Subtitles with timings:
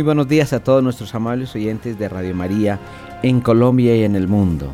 [0.00, 2.80] Muy buenos días a todos nuestros amables oyentes de Radio María
[3.22, 4.72] en Colombia y en el mundo.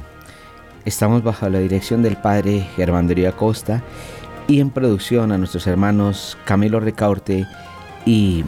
[0.84, 3.82] Estamos bajo la dirección del Padre Germán Darío Acosta
[4.46, 7.44] y en producción a nuestros hermanos Camilo Recaurte
[8.04, 8.44] y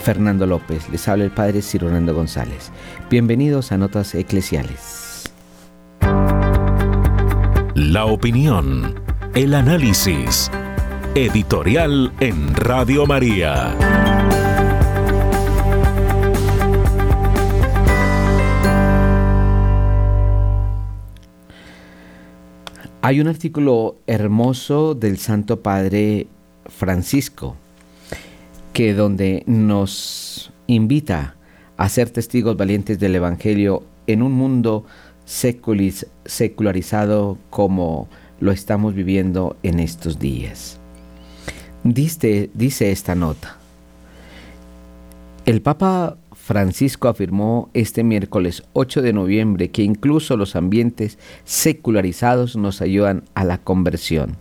[0.00, 0.88] Fernando López.
[0.88, 2.72] Les habla el Padre Cironando González.
[3.10, 5.30] Bienvenidos a Notas Eclesiales.
[7.74, 8.94] La opinión,
[9.34, 10.50] el análisis.
[11.14, 13.74] Editorial en Radio María.
[23.06, 26.26] Hay un artículo hermoso del Santo Padre
[26.66, 27.54] Francisco
[28.72, 31.36] que donde nos invita
[31.76, 34.84] a ser testigos valientes del Evangelio en un mundo
[35.24, 38.08] secularizado como
[38.40, 40.80] lo estamos viviendo en estos días.
[41.84, 42.50] Dice,
[42.90, 43.56] esta nota.
[45.44, 52.80] El Papa Francisco afirmó este miércoles 8 de noviembre que incluso los ambientes secularizados nos
[52.80, 54.36] ayudan a la conversión.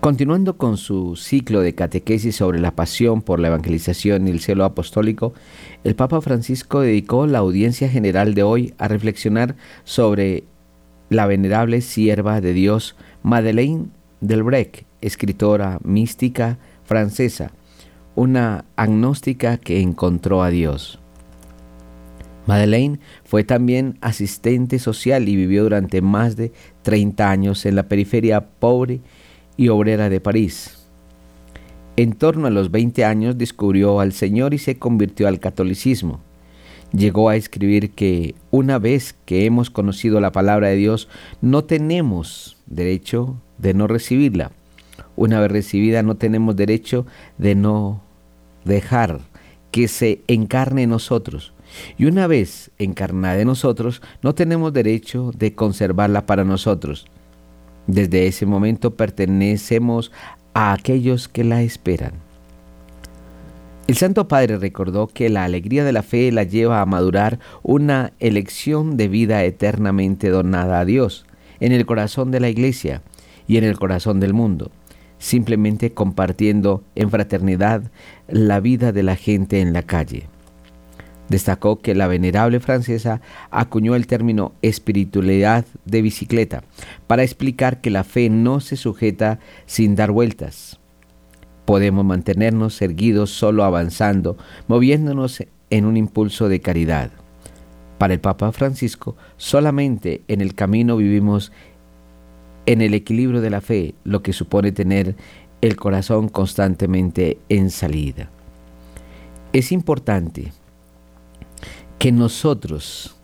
[0.00, 4.64] Continuando con su ciclo de catequesis sobre la pasión por la evangelización y el cielo
[4.64, 5.34] apostólico,
[5.84, 10.44] el Papa Francisco dedicó la audiencia general de hoy a reflexionar sobre
[11.10, 13.88] la venerable sierva de Dios Madeleine
[14.22, 17.52] Delbrec, escritora mística francesa,
[18.18, 20.98] una agnóstica que encontró a Dios.
[22.48, 26.50] Madeleine fue también asistente social y vivió durante más de
[26.82, 29.00] 30 años en la periferia pobre
[29.56, 30.88] y obrera de París.
[31.94, 36.18] En torno a los 20 años descubrió al Señor y se convirtió al catolicismo.
[36.92, 41.08] Llegó a escribir que una vez que hemos conocido la palabra de Dios,
[41.40, 44.50] no tenemos derecho de no recibirla.
[45.14, 48.07] Una vez recibida, no tenemos derecho de no
[48.68, 49.20] dejar
[49.72, 51.52] que se encarne en nosotros.
[51.98, 57.06] Y una vez encarnada en nosotros, no tenemos derecho de conservarla para nosotros.
[57.86, 60.12] Desde ese momento pertenecemos
[60.54, 62.12] a aquellos que la esperan.
[63.86, 68.12] El Santo Padre recordó que la alegría de la fe la lleva a madurar una
[68.18, 71.24] elección de vida eternamente donada a Dios
[71.60, 73.02] en el corazón de la Iglesia
[73.46, 74.70] y en el corazón del mundo
[75.18, 77.82] simplemente compartiendo en fraternidad
[78.28, 80.28] la vida de la gente en la calle.
[81.28, 86.62] Destacó que la venerable francesa acuñó el término espiritualidad de bicicleta
[87.06, 90.78] para explicar que la fe no se sujeta sin dar vueltas.
[91.66, 97.10] Podemos mantenernos erguidos solo avanzando, moviéndonos en un impulso de caridad.
[97.98, 101.52] Para el Papa Francisco, solamente en el camino vivimos
[102.64, 105.16] en el equilibrio de la fe, lo que supone tener
[105.60, 108.30] el corazón constantemente en salida.
[109.52, 110.52] Es importante
[111.98, 113.16] que nosotros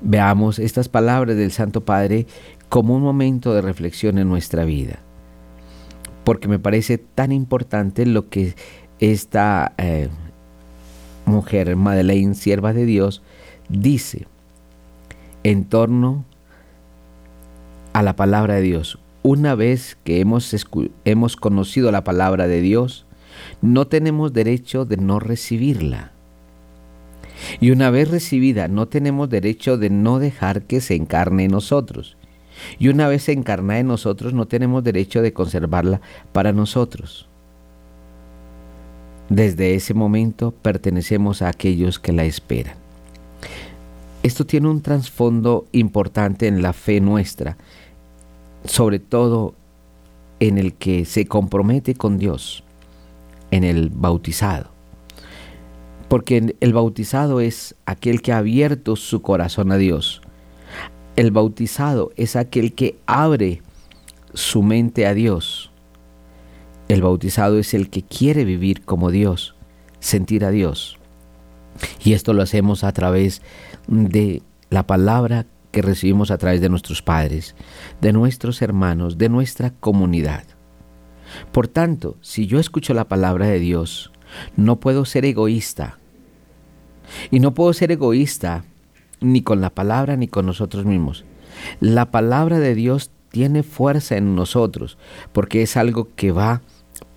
[0.00, 2.26] veamos estas palabras del Santo Padre
[2.68, 4.98] como un momento de reflexión en nuestra vida,
[6.24, 8.54] porque me parece tan importante lo que
[8.98, 10.08] esta eh,
[11.26, 13.22] mujer, Madeleine, sierva de Dios,
[13.68, 14.26] dice
[15.44, 16.24] en torno
[17.92, 18.98] a la palabra de Dios.
[19.22, 20.54] Una vez que hemos,
[21.04, 23.06] hemos conocido la palabra de Dios,
[23.60, 26.10] no tenemos derecho de no recibirla.
[27.60, 32.16] Y una vez recibida, no tenemos derecho de no dejar que se encarne en nosotros.
[32.78, 36.00] Y una vez encarnada en nosotros, no tenemos derecho de conservarla
[36.32, 37.28] para nosotros.
[39.28, 42.74] Desde ese momento pertenecemos a aquellos que la esperan.
[44.22, 47.56] Esto tiene un trasfondo importante en la fe nuestra
[48.64, 49.54] sobre todo
[50.40, 52.64] en el que se compromete con Dios,
[53.50, 54.70] en el bautizado.
[56.08, 60.20] Porque el bautizado es aquel que ha abierto su corazón a Dios.
[61.16, 63.62] El bautizado es aquel que abre
[64.34, 65.70] su mente a Dios.
[66.88, 69.54] El bautizado es el que quiere vivir como Dios,
[70.00, 70.98] sentir a Dios.
[72.04, 73.42] Y esto lo hacemos a través
[73.86, 77.56] de la palabra que recibimos a través de nuestros padres,
[78.00, 80.44] de nuestros hermanos, de nuestra comunidad.
[81.50, 84.12] Por tanto, si yo escucho la palabra de Dios,
[84.56, 85.98] no puedo ser egoísta.
[87.30, 88.64] Y no puedo ser egoísta
[89.20, 91.24] ni con la palabra ni con nosotros mismos.
[91.80, 94.98] La palabra de Dios tiene fuerza en nosotros
[95.32, 96.62] porque es algo que va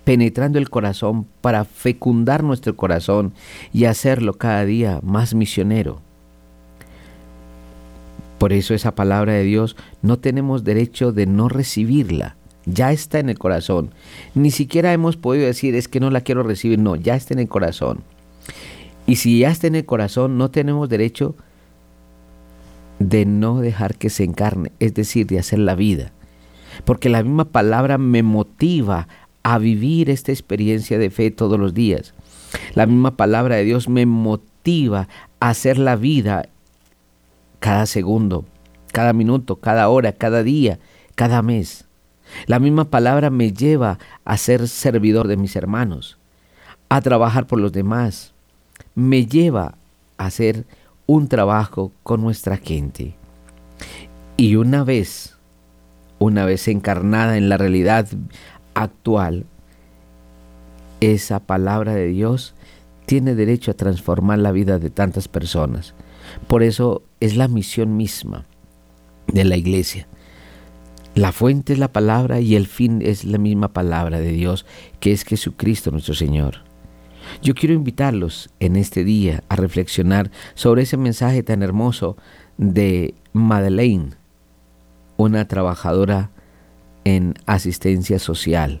[0.04, 3.34] penetrando el corazón para fecundar nuestro corazón
[3.72, 6.05] y hacerlo cada día más misionero.
[8.46, 12.36] Por eso esa palabra de Dios no tenemos derecho de no recibirla.
[12.64, 13.90] Ya está en el corazón.
[14.36, 16.78] Ni siquiera hemos podido decir es que no la quiero recibir.
[16.78, 18.04] No, ya está en el corazón.
[19.04, 21.34] Y si ya está en el corazón, no tenemos derecho
[23.00, 26.12] de no dejar que se encarne, es decir, de hacer la vida.
[26.84, 29.08] Porque la misma palabra me motiva
[29.42, 32.14] a vivir esta experiencia de fe todos los días.
[32.76, 35.08] La misma palabra de Dios me motiva
[35.40, 36.48] a hacer la vida
[37.60, 38.44] cada segundo,
[38.92, 40.78] cada minuto, cada hora, cada día,
[41.14, 41.84] cada mes.
[42.46, 46.18] La misma palabra me lleva a ser servidor de mis hermanos,
[46.88, 48.32] a trabajar por los demás.
[48.94, 49.74] Me lleva
[50.18, 50.64] a hacer
[51.06, 53.14] un trabajo con nuestra gente.
[54.36, 55.36] Y una vez,
[56.18, 58.08] una vez encarnada en la realidad
[58.74, 59.46] actual,
[61.00, 62.54] esa palabra de Dios
[63.06, 65.94] tiene derecho a transformar la vida de tantas personas.
[66.46, 68.46] Por eso es la misión misma
[69.26, 70.06] de la iglesia.
[71.14, 74.66] La fuente es la palabra y el fin es la misma palabra de Dios,
[75.00, 76.66] que es Jesucristo nuestro Señor.
[77.42, 82.16] Yo quiero invitarlos en este día a reflexionar sobre ese mensaje tan hermoso
[82.58, 84.10] de Madeleine,
[85.16, 86.30] una trabajadora
[87.04, 88.80] en asistencia social.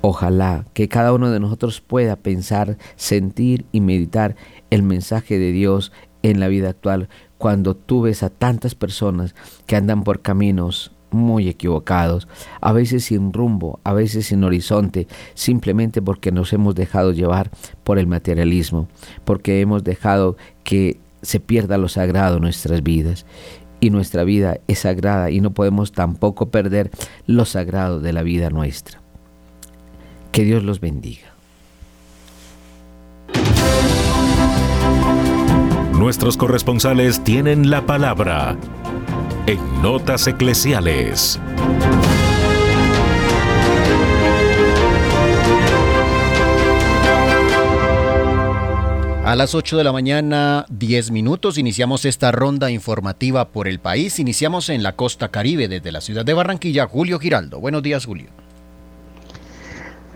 [0.00, 4.34] Ojalá que cada uno de nosotros pueda pensar, sentir y meditar
[4.70, 5.92] el mensaje de Dios
[6.22, 7.08] en la vida actual
[7.38, 9.34] cuando tú ves a tantas personas
[9.66, 12.28] que andan por caminos muy equivocados,
[12.60, 17.50] a veces sin rumbo, a veces sin horizonte, simplemente porque nos hemos dejado llevar
[17.84, 18.88] por el materialismo,
[19.24, 23.26] porque hemos dejado que se pierda lo sagrado en nuestras vidas.
[23.80, 26.90] Y nuestra vida es sagrada y no podemos tampoco perder
[27.26, 29.00] lo sagrado de la vida nuestra.
[30.30, 31.31] Que Dios los bendiga.
[36.02, 38.56] Nuestros corresponsales tienen la palabra
[39.46, 41.38] en Notas Eclesiales.
[49.24, 54.18] A las 8 de la mañana, 10 minutos, iniciamos esta ronda informativa por el país.
[54.18, 56.88] Iniciamos en la costa caribe desde la ciudad de Barranquilla.
[56.88, 57.60] Julio Giraldo.
[57.60, 58.41] Buenos días, Julio.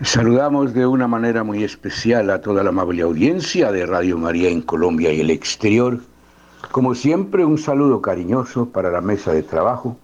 [0.03, 4.61] Saludamos de una manera muy especial a toda la amable audiencia de Radio María en
[4.61, 5.99] Colombia y el exterior
[6.71, 9.97] como siempre, un saludo cariñoso para la mesa de trabajo.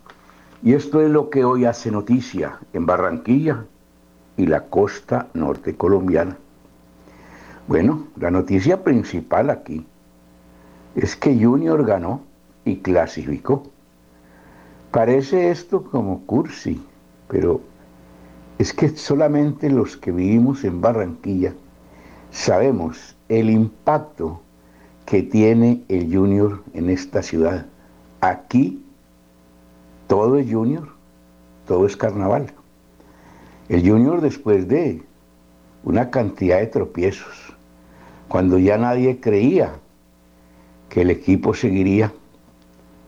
[0.63, 3.65] Y esto es lo que hoy hace noticia en Barranquilla
[4.37, 6.37] y la costa norte colombiana.
[7.67, 9.85] Bueno, la noticia principal aquí
[10.95, 12.21] es que Junior ganó
[12.65, 13.63] y clasificó.
[14.91, 16.81] Parece esto como cursi,
[17.27, 17.61] pero
[18.63, 21.53] es que solamente los que vivimos en Barranquilla
[22.31, 24.39] sabemos el impacto
[25.05, 27.65] que tiene el junior en esta ciudad.
[28.21, 28.81] Aquí
[30.07, 30.87] todo es junior,
[31.67, 32.53] todo es carnaval.
[33.67, 35.03] El junior después de
[35.83, 37.53] una cantidad de tropiezos,
[38.29, 39.73] cuando ya nadie creía
[40.87, 42.13] que el equipo seguiría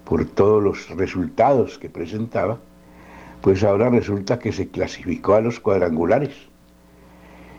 [0.03, 2.59] por todos los resultados que presentaba,
[3.45, 6.35] pues ahora resulta que se clasificó a los cuadrangulares.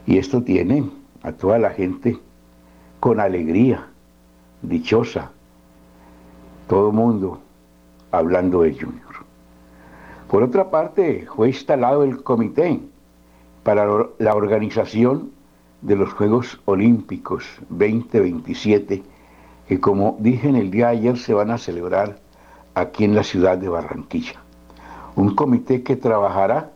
[0.04, 0.90] Y esto tiene
[1.22, 2.18] a toda la gente
[2.98, 3.86] con alegría,
[4.62, 5.30] dichosa,
[6.66, 7.40] todo mundo
[8.10, 9.14] hablando de Junior.
[10.28, 12.80] Por otra parte, fue instalado el comité
[13.62, 13.86] para
[14.18, 15.30] la organización
[15.82, 19.04] de los Juegos Olímpicos 2027,
[19.68, 22.18] que como dije en el día de ayer se van a celebrar
[22.74, 24.45] aquí en la ciudad de Barranquilla.
[25.16, 26.72] Un comité que trabajará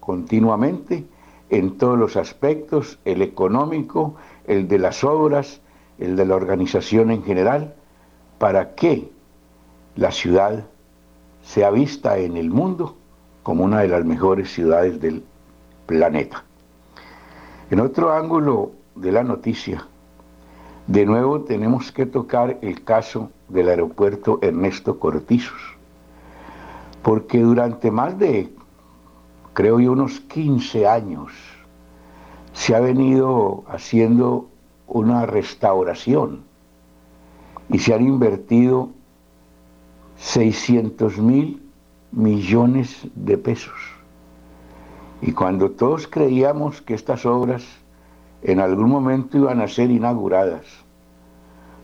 [0.00, 1.06] continuamente
[1.50, 5.60] en todos los aspectos, el económico, el de las obras,
[5.98, 7.74] el de la organización en general,
[8.38, 9.10] para que
[9.96, 10.64] la ciudad
[11.42, 12.96] sea vista en el mundo
[13.42, 15.22] como una de las mejores ciudades del
[15.86, 16.44] planeta.
[17.70, 19.86] En otro ángulo de la noticia,
[20.86, 25.73] de nuevo tenemos que tocar el caso del aeropuerto Ernesto Cortizos,
[27.04, 28.50] porque durante más de,
[29.52, 31.32] creo yo, unos 15 años,
[32.54, 34.48] se ha venido haciendo
[34.86, 36.44] una restauración
[37.68, 38.88] y se han invertido
[40.16, 41.62] 600 mil
[42.10, 43.78] millones de pesos.
[45.20, 47.66] Y cuando todos creíamos que estas obras
[48.42, 50.64] en algún momento iban a ser inauguradas,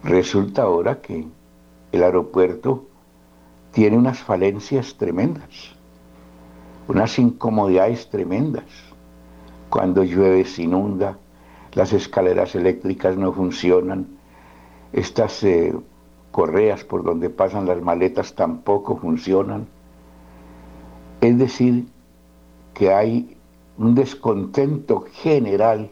[0.02, 1.26] resulta ahora que
[1.92, 2.86] el aeropuerto
[3.72, 5.74] tiene unas falencias tremendas,
[6.88, 8.64] unas incomodidades tremendas.
[9.68, 11.18] Cuando llueve se inunda,
[11.74, 14.06] las escaleras eléctricas no funcionan,
[14.92, 15.72] estas eh,
[16.32, 19.68] correas por donde pasan las maletas tampoco funcionan.
[21.20, 21.86] Es decir,
[22.74, 23.36] que hay
[23.78, 25.90] un descontento general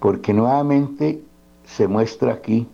[0.00, 1.22] porque nuevamente
[1.64, 2.68] se muestra aquí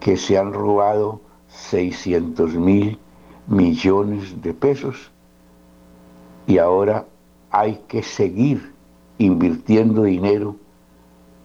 [0.00, 2.98] que se han robado 600 mil
[3.46, 5.10] millones de pesos
[6.46, 7.06] y ahora
[7.50, 8.72] hay que seguir
[9.18, 10.56] invirtiendo dinero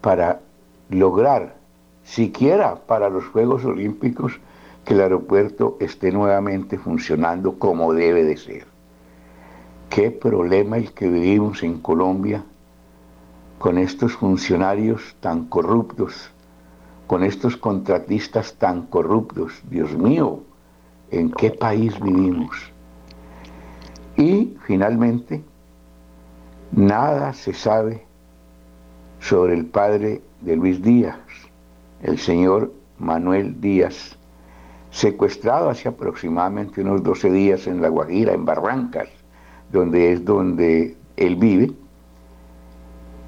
[0.01, 0.41] para
[0.89, 1.55] lograr,
[2.03, 4.39] siquiera para los Juegos Olímpicos,
[4.85, 8.65] que el aeropuerto esté nuevamente funcionando como debe de ser.
[9.89, 12.43] Qué problema el que vivimos en Colombia
[13.59, 16.31] con estos funcionarios tan corruptos,
[17.13, 19.61] con estos contratistas tan corruptos.
[19.69, 20.39] Dios mío,
[21.11, 22.57] ¿en qué país vivimos?
[24.17, 25.43] Y finalmente,
[26.71, 28.03] nada se sabe
[29.19, 31.19] sobre el padre de Luis Díaz,
[32.01, 34.17] el señor Manuel Díaz,
[34.89, 39.09] secuestrado hace aproximadamente unos 12 días en La Guajira, en Barrancas,
[39.71, 41.71] donde es donde él vive,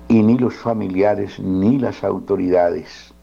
[0.07, 3.13] y ni los familiares ni las autoridades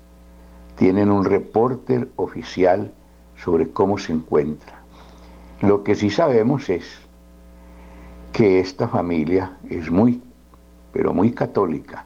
[0.82, 2.92] tienen un reporte oficial
[3.36, 4.80] sobre cómo se encuentra.
[5.60, 6.98] Lo que sí sabemos es
[8.32, 10.20] que esta familia es muy,
[10.92, 12.04] pero muy católica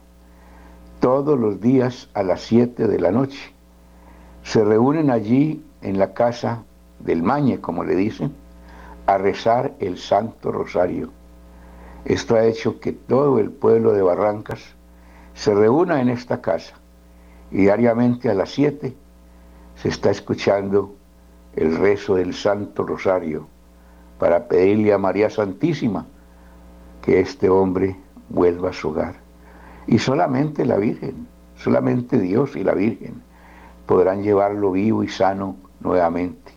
[0.99, 3.51] todos los días a las 7 de la noche.
[4.43, 6.63] Se reúnen allí en la casa
[6.99, 8.31] del Mañe, como le dicen,
[9.07, 11.09] a rezar el Santo Rosario.
[12.05, 14.61] Esto ha hecho que todo el pueblo de Barrancas
[15.33, 16.75] se reúna en esta casa
[17.51, 18.95] diariamente a las 7
[19.75, 20.95] se está escuchando
[21.55, 23.47] el rezo del Santo Rosario
[24.19, 26.05] para pedirle a María Santísima
[27.01, 27.95] que este hombre
[28.29, 29.15] vuelva a su hogar.
[29.85, 33.21] Y solamente la Virgen, solamente Dios y la Virgen
[33.85, 36.51] podrán llevarlo vivo y sano nuevamente.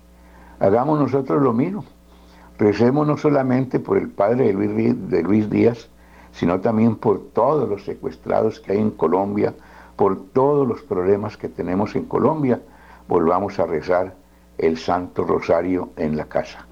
[0.58, 1.84] Hagamos nosotros lo mismo.
[2.58, 5.88] Recemos no solamente por el padre de Luis, de Luis Díaz,
[6.32, 9.54] sino también por todos los secuestrados que hay en Colombia,
[10.00, 12.58] por todos los problemas que tenemos en Colombia.
[13.06, 14.14] Volvamos a rezar
[14.56, 16.66] el Santo Rosario en la casa.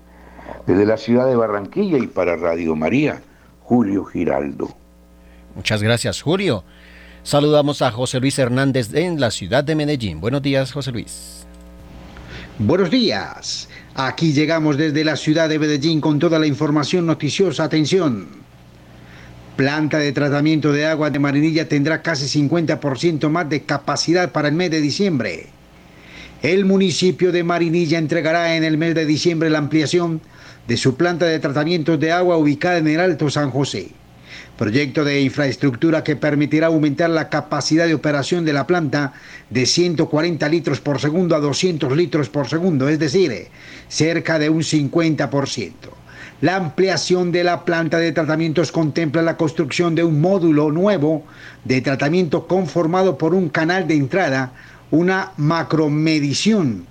[0.66, 3.20] Desde la ciudad de Barranquilla y para Radio María,
[3.64, 4.70] Julio Giraldo.
[5.54, 6.64] Muchas gracias, Julio.
[7.22, 10.22] Saludamos a José Luis Hernández en la ciudad de Medellín.
[10.22, 11.46] Buenos días, José Luis.
[12.58, 13.68] Buenos días.
[13.94, 17.64] Aquí llegamos desde la ciudad de Medellín con toda la información noticiosa.
[17.64, 18.47] Atención.
[19.58, 24.54] Planta de tratamiento de agua de Marinilla tendrá casi 50% más de capacidad para el
[24.54, 25.46] mes de diciembre.
[26.42, 30.20] El municipio de Marinilla entregará en el mes de diciembre la ampliación
[30.68, 33.88] de su planta de tratamiento de agua ubicada en el Alto San José
[34.56, 39.12] proyecto de infraestructura que permitirá aumentar la capacidad de operación de la planta
[39.50, 43.48] de 140 litros por segundo a 200 litros por segundo, es decir,
[43.88, 45.72] cerca de un 50%.
[46.40, 51.24] La ampliación de la planta de tratamientos contempla la construcción de un módulo nuevo
[51.64, 54.52] de tratamiento conformado por un canal de entrada,
[54.92, 56.86] una macromedición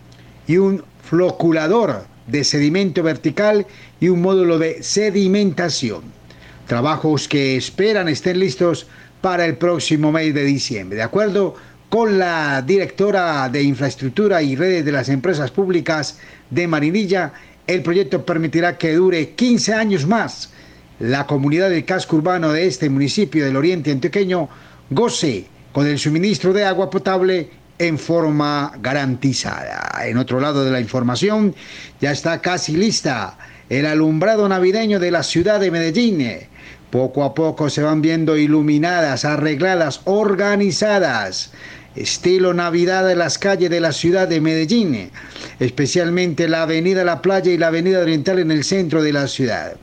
[0.47, 3.65] y un floculador de sedimento vertical
[4.01, 6.01] y un módulo de sedimentación.
[6.67, 8.85] Trabajos que esperan estén listos
[9.21, 10.97] para el próximo mes de diciembre.
[10.97, 11.55] De acuerdo
[11.87, 17.31] con la directora de Infraestructura y Redes de las Empresas Públicas de Marinilla,
[17.67, 20.51] el proyecto permitirá que dure 15 años más.
[20.99, 24.49] La comunidad del casco urbano de este municipio del Oriente Antioqueño
[24.89, 30.07] goce con el suministro de agua potable en forma garantizada.
[30.07, 31.53] En otro lado de la información,
[32.01, 33.37] ya está casi lista
[33.69, 36.47] el alumbrado navideño de la ciudad de Medellín
[36.89, 41.51] poco a poco se van viendo iluminadas, arregladas, organizadas.
[41.97, 45.09] Estilo Navidad de las calles de la ciudad de Medellín,
[45.59, 49.75] especialmente la Avenida La Playa y la Avenida Oriental en el centro de la ciudad.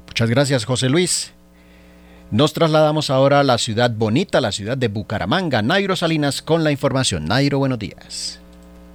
[0.06, 1.32] Muchas gracias, José Luis.
[2.30, 5.60] Nos trasladamos ahora a la ciudad bonita, la ciudad de Bucaramanga.
[5.60, 7.26] Nairo Salinas con la información.
[7.26, 8.41] Nairo, buenos días.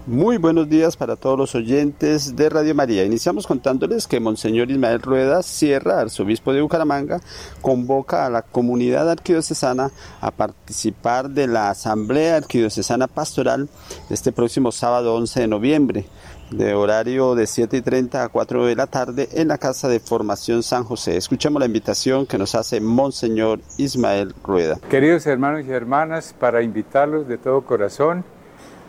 [0.07, 3.03] Muy buenos días para todos los oyentes de Radio María.
[3.03, 7.19] Iniciamos contándoles que Monseñor Ismael Rueda Sierra, arzobispo de Bucaramanga,
[7.61, 13.67] convoca a la comunidad arquidiocesana a participar de la Asamblea Arquidiocesana Pastoral
[14.09, 16.05] este próximo sábado 11 de noviembre
[16.51, 19.99] de horario de 7 y 30 a 4 de la tarde en la Casa de
[19.99, 21.17] Formación San José.
[21.17, 24.79] Escuchemos la invitación que nos hace Monseñor Ismael Rueda.
[24.89, 28.23] Queridos hermanos y hermanas, para invitarlos de todo corazón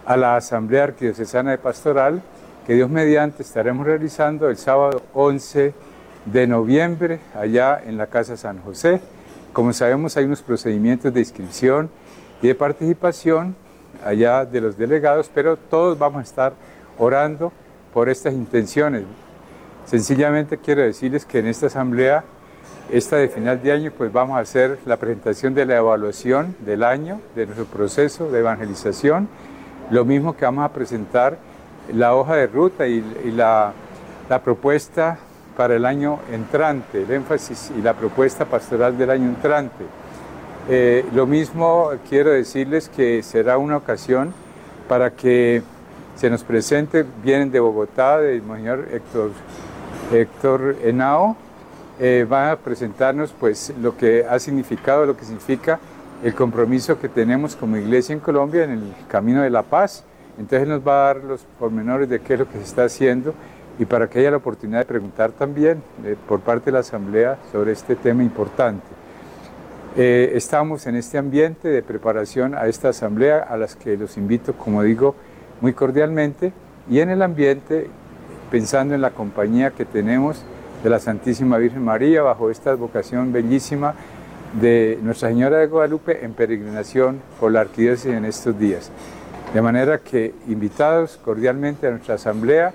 [0.09, 2.23] a la Asamblea Arquidiocesana de Pastoral
[2.67, 5.75] que Dios mediante estaremos realizando el sábado 11
[6.25, 9.03] de noviembre allá en la Casa San José.
[9.53, 11.91] Como sabemos hay unos procedimientos de inscripción
[12.41, 13.55] y de participación
[14.03, 16.53] allá de los delegados, pero todos vamos a estar
[16.97, 17.53] orando
[17.93, 19.03] por estas intenciones.
[19.85, 22.25] Sencillamente quiero decirles que en esta asamblea,
[22.91, 26.83] esta de final de año, pues vamos a hacer la presentación de la evaluación del
[26.83, 29.29] año, de nuestro proceso de evangelización,
[29.91, 31.39] lo mismo que vamos a presentar
[31.93, 33.73] la hoja de ruta y, la,
[34.45, 35.19] propuesta
[35.57, 39.85] para el año entrante, el énfasis y la propuesta pastoral del año entrante.
[40.69, 44.35] Eh, lo mismo quiero decirles que será una ocasión
[44.87, 45.63] para que
[46.17, 49.31] se nos presente, vienen de Bogotá, del señor Héctor,
[50.13, 51.37] Héctor Henao,
[52.01, 55.81] eh, va a presentarnos pues lo que ha significado, lo que significa
[56.23, 60.05] el compromiso que tenemos como iglesia en Colombia en el camino de la paz.
[60.39, 63.35] Entonces nos va a dar los pormenores de qué es lo que se está haciendo
[63.79, 67.39] y para que haya la oportunidad de preguntar también eh, por parte de la Asamblea
[67.53, 68.87] sobre este tema importante.
[69.97, 74.53] Eh, estamos en este ambiente de preparación a esta Asamblea a las que los invito,
[74.53, 75.15] como digo,
[75.61, 76.53] muy cordialmente
[76.91, 77.89] y en el ambiente
[78.51, 80.45] pensando en la compañía que tenemos
[80.83, 83.95] de la Santísima Virgen María bajo esta vocación bellísima
[84.55, 88.91] de Nuestra Señora de Guadalupe en peregrinación por la arquidiócesis en estos días.
[89.53, 92.75] De manera que invitados cordialmente a nuestra asamblea,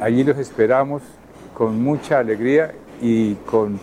[0.00, 1.02] allí los esperamos
[1.54, 3.78] con mucha alegría y con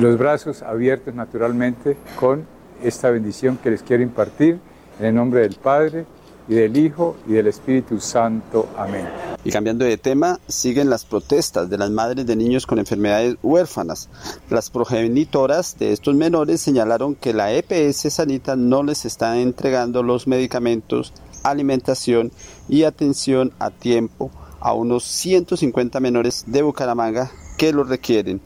[0.00, 2.44] los brazos abiertos naturalmente con
[2.82, 4.58] esta bendición que les quiero impartir
[5.00, 6.06] en el nombre del Padre,
[6.48, 8.68] y del Hijo y del Espíritu Santo.
[8.76, 9.06] Amén.
[9.44, 14.08] Y cambiando de tema, siguen las protestas de las madres de niños con enfermedades huérfanas.
[14.50, 20.26] Las progenitoras de estos menores señalaron que la EPS Sanita no les está entregando los
[20.26, 22.32] medicamentos, alimentación
[22.68, 24.30] y atención a tiempo
[24.60, 28.40] a unos 150 menores de Bucaramanga que lo requieren.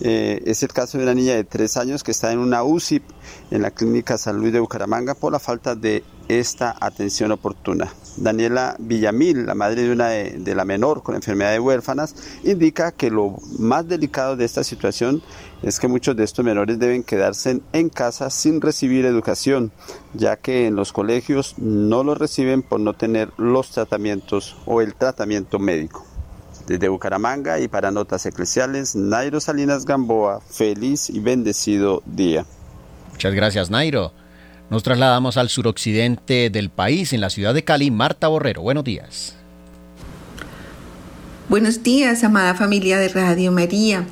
[0.00, 3.02] Eh, es el caso de una niña de 3 años que está en una UCI
[3.50, 7.92] en la Clínica San Luis de Bucaramanga por la falta de esta atención oportuna.
[8.16, 12.14] Daniela Villamil, la madre de una de, la menor con enfermedad de huérfanas,
[12.44, 15.22] indica que lo más delicado de esta situación
[15.62, 19.72] es que muchos de estos menores deben quedarse en casa sin recibir educación,
[20.14, 24.94] ya que en los colegios no lo reciben por no tener los tratamientos o el
[24.94, 26.04] tratamiento médico.
[26.66, 32.44] Desde Bucaramanga y para Notas Eclesiales, Nairo Salinas Gamboa, feliz y bendecido día.
[33.12, 34.12] Muchas gracias, Nairo.
[34.70, 37.90] Nos trasladamos al suroccidente del país, en la ciudad de Cali.
[37.90, 39.34] Marta Borrero, buenos días.
[41.48, 44.06] Buenos días, amada familia de Radio María.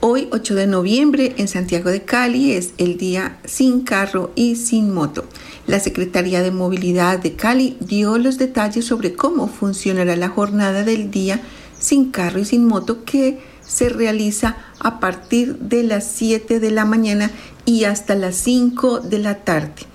[0.00, 4.92] Hoy, 8 de noviembre, en Santiago de Cali es el día sin carro y sin
[4.92, 5.24] moto.
[5.66, 11.10] La Secretaría de Movilidad de Cali dio los detalles sobre cómo funcionará la jornada del
[11.10, 11.40] día
[11.78, 16.84] sin carro y sin moto que se realiza a partir de las 7 de la
[16.84, 17.30] mañana
[17.70, 19.86] y hasta las 5 de la tarde.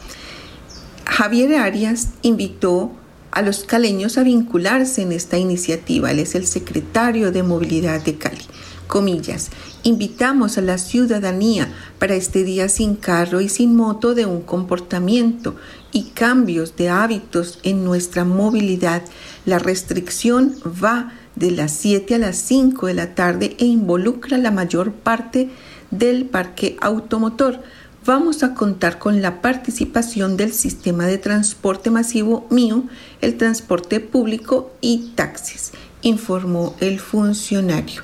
[1.06, 2.92] Javier Arias invitó
[3.32, 6.10] a los caleños a vincularse en esta iniciativa.
[6.10, 8.46] Él es el secretario de Movilidad de Cali.
[8.88, 9.50] Comillas,
[9.84, 11.68] invitamos a la ciudadanía
[12.00, 15.56] para este día sin carro y sin moto de un comportamiento
[15.92, 19.02] y cambios de hábitos en nuestra movilidad.
[19.46, 24.52] La restricción va de las 7 a las 5 de la tarde e involucra la
[24.52, 25.50] mayor parte
[25.92, 27.62] del parque automotor
[28.06, 32.84] vamos a contar con la participación del sistema de transporte masivo mío,
[33.22, 35.72] el transporte público y taxis,
[36.02, 38.04] informó el funcionario.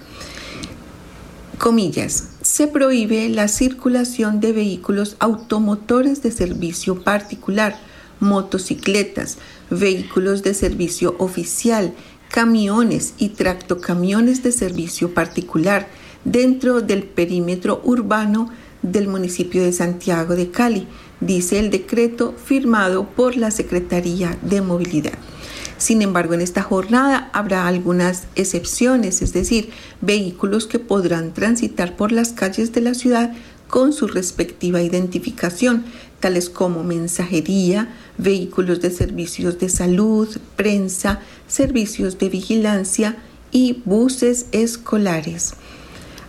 [1.59, 7.77] Comillas, se prohíbe la circulación de vehículos automotores de servicio particular,
[8.19, 9.37] motocicletas,
[9.69, 11.93] vehículos de servicio oficial,
[12.29, 15.87] camiones y tractocamiones de servicio particular
[16.25, 18.49] dentro del perímetro urbano
[18.81, 20.87] del municipio de Santiago de Cali,
[21.19, 25.13] dice el decreto firmado por la Secretaría de Movilidad.
[25.77, 32.11] Sin embargo, en esta jornada habrá algunas excepciones, es decir, vehículos que podrán transitar por
[32.11, 33.33] las calles de la ciudad
[33.67, 35.85] con su respectiva identificación,
[36.19, 43.17] tales como mensajería, vehículos de servicios de salud, prensa, servicios de vigilancia
[43.51, 45.53] y buses escolares.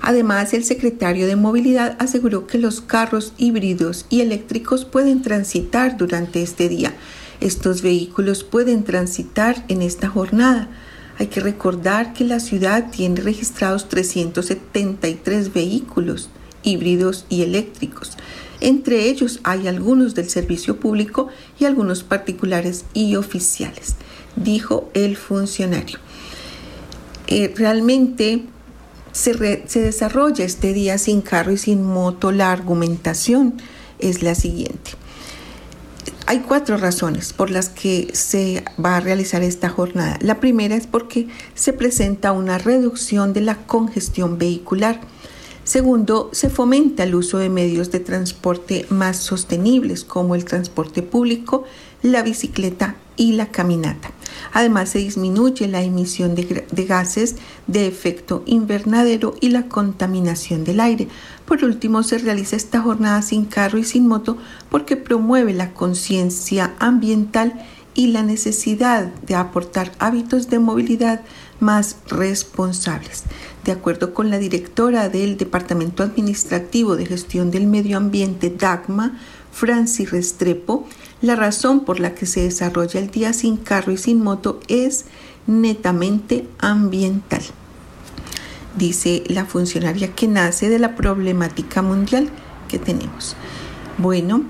[0.02, 6.42] Además, el secretario de Movilidad aseguró que los carros híbridos y eléctricos pueden transitar durante
[6.42, 6.92] este día.
[7.40, 10.68] Estos vehículos pueden transitar en esta jornada.
[11.18, 16.30] Hay que recordar que la ciudad tiene registrados 373 vehículos
[16.64, 18.16] híbridos y eléctricos.
[18.60, 21.28] Entre ellos hay algunos del servicio público
[21.60, 23.94] y algunos particulares y oficiales,
[24.34, 25.98] dijo el funcionario.
[27.28, 28.46] Eh, realmente
[29.12, 33.54] se, desarrolla este día sin carro y sin moto, la argumentación
[33.98, 34.92] es la siguiente.
[36.26, 40.18] Hay cuatro razones por las que se va a realizar esta jornada.
[40.22, 45.00] La primera es porque se presenta una reducción de la congestión vehicular.
[45.64, 51.64] Segundo, se fomenta el uso de medios de transporte más sostenibles como el transporte público,
[52.02, 54.10] la bicicleta y la caminata.
[54.52, 57.36] Además, se disminuye la emisión de, gases
[57.66, 61.08] de efecto invernadero y la contaminación del aire.
[61.46, 64.36] Por último, se realiza esta jornada sin carro y sin moto
[64.70, 71.20] porque promueve la conciencia ambiental y la necesidad de aportar hábitos de movilidad
[71.60, 73.24] más responsables.
[73.64, 79.18] De acuerdo con la directora del Departamento Administrativo de Gestión del Medio Ambiente, DACMA,
[79.52, 80.86] Francis Restrepo,
[81.20, 85.04] la razón por la que se desarrolla el día sin carro y sin moto es
[85.46, 87.42] netamente ambiental.
[88.76, 92.30] Dice la funcionaria que nace de la problemática mundial
[92.68, 93.36] que tenemos.
[93.98, 94.44] Bueno,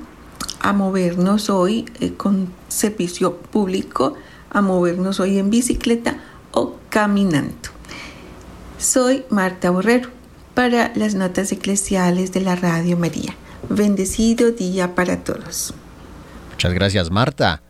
[0.61, 4.15] a movernos hoy eh, con servicio público,
[4.51, 6.19] a movernos hoy en bicicleta
[6.53, 7.71] o caminando.
[8.79, 10.11] Soy Marta Borrero
[10.55, 13.35] para las notas eclesiales de la Radio María.
[13.69, 15.75] Bendecido día para todos.
[16.51, 17.63] Muchas gracias, Marta.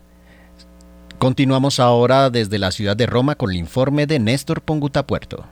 [1.17, 5.45] Continuamos ahora desde la ciudad de Roma con el informe de Néstor Ponguta Puerto.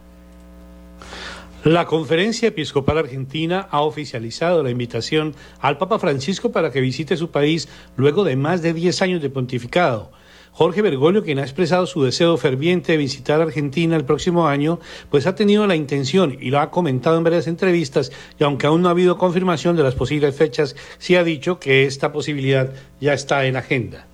[1.63, 7.29] La Conferencia Episcopal Argentina ha oficializado la invitación al Papa Francisco para que visite su
[7.29, 10.11] país luego de más de 10 años de pontificado.
[10.53, 15.25] Jorge Bergoglio, quien ha expresado su deseo ferviente de visitar Argentina el próximo año, pues
[15.25, 18.89] ha tenido la intención y lo ha comentado en varias entrevistas y aunque aún no
[18.89, 23.45] ha habido confirmación de las posibles fechas, sí ha dicho que esta posibilidad ya está
[23.45, 24.10] en agenda.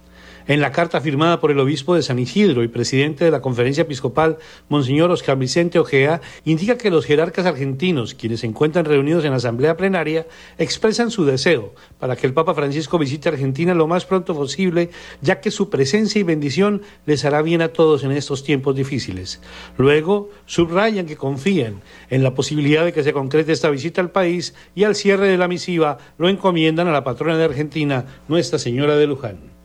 [0.48, 3.82] En la carta firmada por el obispo de San Isidro y presidente de la conferencia
[3.82, 4.38] episcopal,
[4.70, 9.38] Monseñor Oscar Vicente Ojea, indica que los jerarcas argentinos, quienes se encuentran reunidos en la
[9.38, 10.26] asamblea plenaria,
[10.58, 14.90] expresan su deseo para que el Papa Francisco visite Argentina lo más pronto posible,
[15.22, 19.42] ya que su presencia y bendición les hará bien a todos en estos tiempos difíciles.
[19.78, 24.56] Luego, subrayan que confían en la posibilidad de que se concrete esta visita al país
[24.76, 28.96] y al cierre de la misiva lo encomiendan a la patrona de Argentina, Nuestra Señora
[28.96, 29.57] de Luján.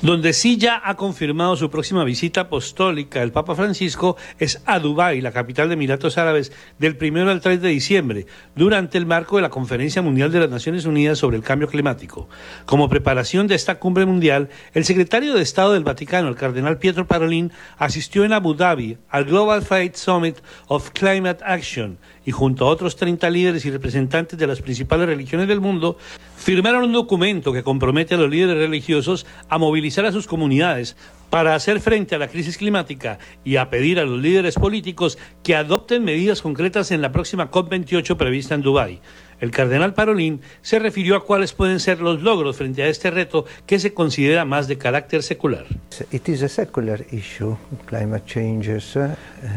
[0.00, 5.20] Donde sí ya ha confirmado su próxima visita apostólica el Papa Francisco es a Dubái,
[5.20, 9.42] la capital de Emiratos Árabes, del 1 al 3 de diciembre, durante el marco de
[9.42, 12.28] la Conferencia Mundial de las Naciones Unidas sobre el Cambio Climático.
[12.64, 17.08] Como preparación de esta cumbre mundial, el secretario de Estado del Vaticano, el cardenal Pietro
[17.08, 20.36] Parolin, asistió en Abu Dhabi al Global Faith Summit
[20.68, 21.98] of Climate Action
[22.28, 25.96] y junto a otros 30 líderes y representantes de las principales religiones del mundo,
[26.36, 30.94] firmaron un documento que compromete a los líderes religiosos a movilizar a sus comunidades
[31.30, 35.56] para hacer frente a la crisis climática y a pedir a los líderes políticos que
[35.56, 39.00] adopten medidas concretas en la próxima COP28 prevista en Dubái.
[39.40, 43.46] El cardenal Parolín se refirió a cuáles pueden ser los logros frente a este reto
[43.64, 45.64] que se considera más de carácter secular.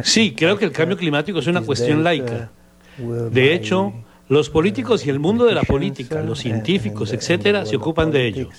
[0.03, 2.49] Sí, creo que el cambio climático es una cuestión laica.
[2.97, 3.93] De hecho,
[4.29, 8.49] los políticos y el mundo de la política, los científicos, etcétera, se ocupan de ello.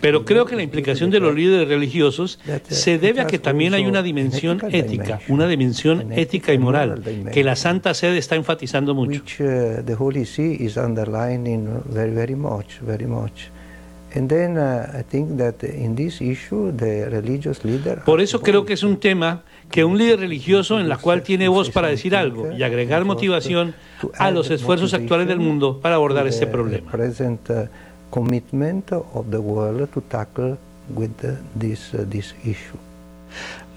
[0.00, 3.74] Pero creo que la implicación de los líderes religiosos uh, se debe a que también
[3.74, 8.94] hay una dimensión ética, una dimensión ética y moral que la Santa Sede está enfatizando
[8.94, 9.22] mucho.
[18.04, 21.48] Por eso creo que es un tema que un líder religioso en la cual tiene
[21.48, 23.74] voz para decir algo y agregar motivación
[24.18, 26.90] a los esfuerzos actuales del mundo para abordar este problema.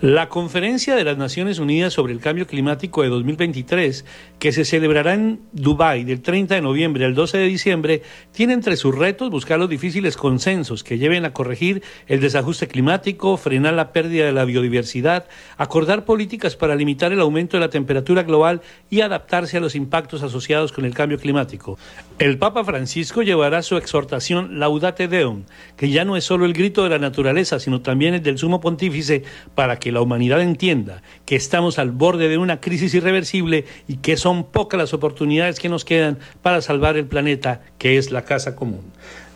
[0.01, 4.05] La Conferencia de las Naciones Unidas sobre el Cambio Climático de 2023,
[4.39, 8.77] que se celebrará en Dubái del 30 de noviembre al 12 de diciembre, tiene entre
[8.77, 13.91] sus retos buscar los difíciles consensos que lleven a corregir el desajuste climático, frenar la
[13.91, 19.01] pérdida de la biodiversidad, acordar políticas para limitar el aumento de la temperatura global y
[19.01, 21.77] adaptarse a los impactos asociados con el cambio climático.
[22.19, 25.43] El Papa Francisco llevará su exhortación Laudate Deum,
[25.75, 28.61] que ya no es solo el grito de la naturaleza, sino también el del sumo
[28.61, 29.23] pontífice
[29.55, 34.17] para que la humanidad entienda que estamos al borde de una crisis irreversible y que
[34.17, 38.55] son pocas las oportunidades que nos quedan para salvar el planeta, que es la casa
[38.55, 38.81] común.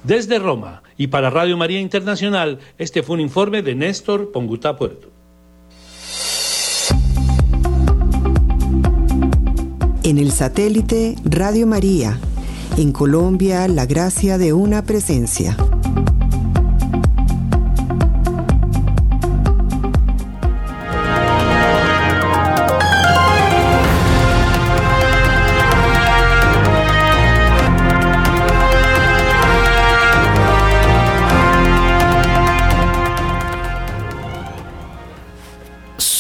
[0.04, 5.10] Desde Roma y para Radio María Internacional, este fue un informe de Néstor Pongutá Puerto.
[10.04, 12.20] En el satélite Radio María,
[12.78, 15.56] en Colombia, la gracia de una presencia.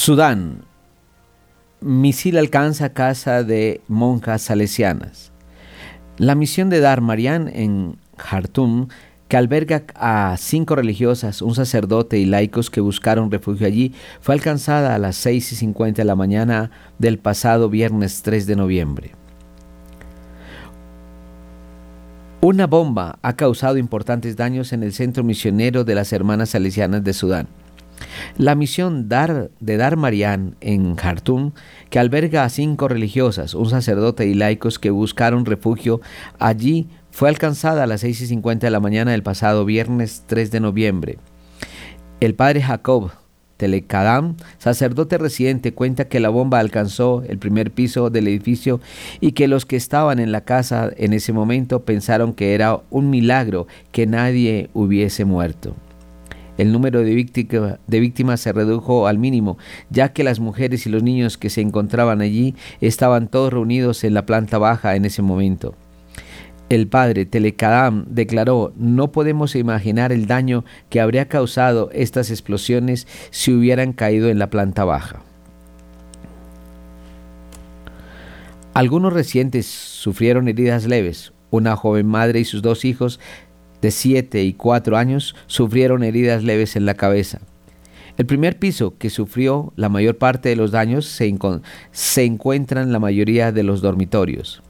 [0.03, 0.65] Sudán.
[1.79, 5.31] Misil alcanza casa de monjas salesianas.
[6.17, 8.89] La misión de Dar Marian en Jartum,
[9.29, 14.93] que alberga a cinco religiosas, un sacerdote y laicos que buscaron refugio allí, fue alcanzada
[14.93, 19.11] a las 6 y 50 de la mañana del pasado viernes 3 de noviembre.
[22.41, 27.13] Una bomba ha causado importantes daños en el centro misionero de las Hermanas Salesianas de
[27.13, 27.47] Sudán.
[28.38, 31.51] La misión Dar, de Dar Marián en Khartoum,
[31.89, 36.01] que alberga a cinco religiosas, un sacerdote y laicos que buscaron refugio
[36.39, 40.49] allí, fue alcanzada a las 6 y 50 de la mañana del pasado viernes 3
[40.49, 41.17] de noviembre.
[42.19, 43.12] El padre Jacob
[43.58, 48.82] Telekadam, sacerdote residente, cuenta que la bomba alcanzó el primer piso del edificio
[49.21, 53.10] y que los que estaban en la casa en ese momento pensaron que era un
[53.10, 55.75] milagro que nadie hubiese muerto.
[56.57, 57.15] El número de,
[57.99, 59.57] víctimas se redujo al mínimo,
[59.89, 64.13] ya que las mujeres y los niños que se encontraban allí estaban todos reunidos en
[64.13, 65.75] la planta baja en ese momento.
[66.69, 73.53] El padre Telecadam declaró, no podemos imaginar el daño que habría causado estas explosiones si
[73.53, 75.21] hubieran caído en la planta baja.
[78.73, 81.31] Algunos recientes sufrieron heridas leves.
[81.51, 83.19] Una joven madre y sus dos hijos
[83.84, 87.41] de 7 y 4 años sufrieron heridas leves en la cabeza.
[88.17, 91.26] El primer piso que sufrió la mayor parte de los daños se,
[92.24, 94.63] encuentra en la mayoría de los dormitorios.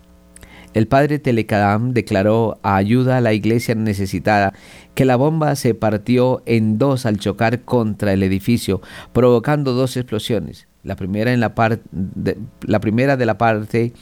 [0.73, 4.53] El padre Telecadam declaró a ayuda a la iglesia necesitada
[4.95, 10.67] que la bomba se partió en dos al chocar contra el edificio, provocando dos explosiones.
[10.81, 11.53] La primera, en la,
[12.61, 13.93] la primera de la parte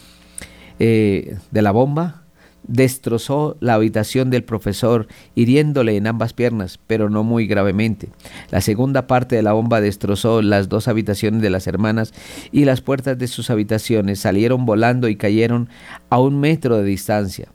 [0.79, 2.20] eh, de la bomba
[2.63, 8.09] destrozó la habitación del profesor, hiriéndole en ambas piernas, pero no muy gravemente.
[8.49, 12.13] La segunda parte de la bomba destrozó las dos habitaciones de las hermanas
[12.51, 15.69] y las puertas de sus habitaciones salieron volando y cayeron
[16.09, 17.49] a un metro de distancia.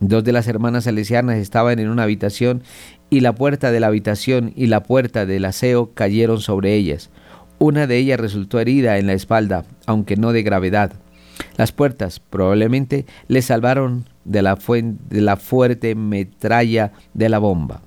[0.00, 2.62] Dos de las hermanas salesianas estaban en una habitación
[3.08, 7.10] y la puerta de la habitación y la puerta del aseo cayeron sobre ellas.
[7.58, 10.94] Una de ellas resultó herida en la espalda, aunque no de gravedad.
[11.56, 17.82] Las puertas probablemente le salvaron de la, de la fuerte metralla de la bomba.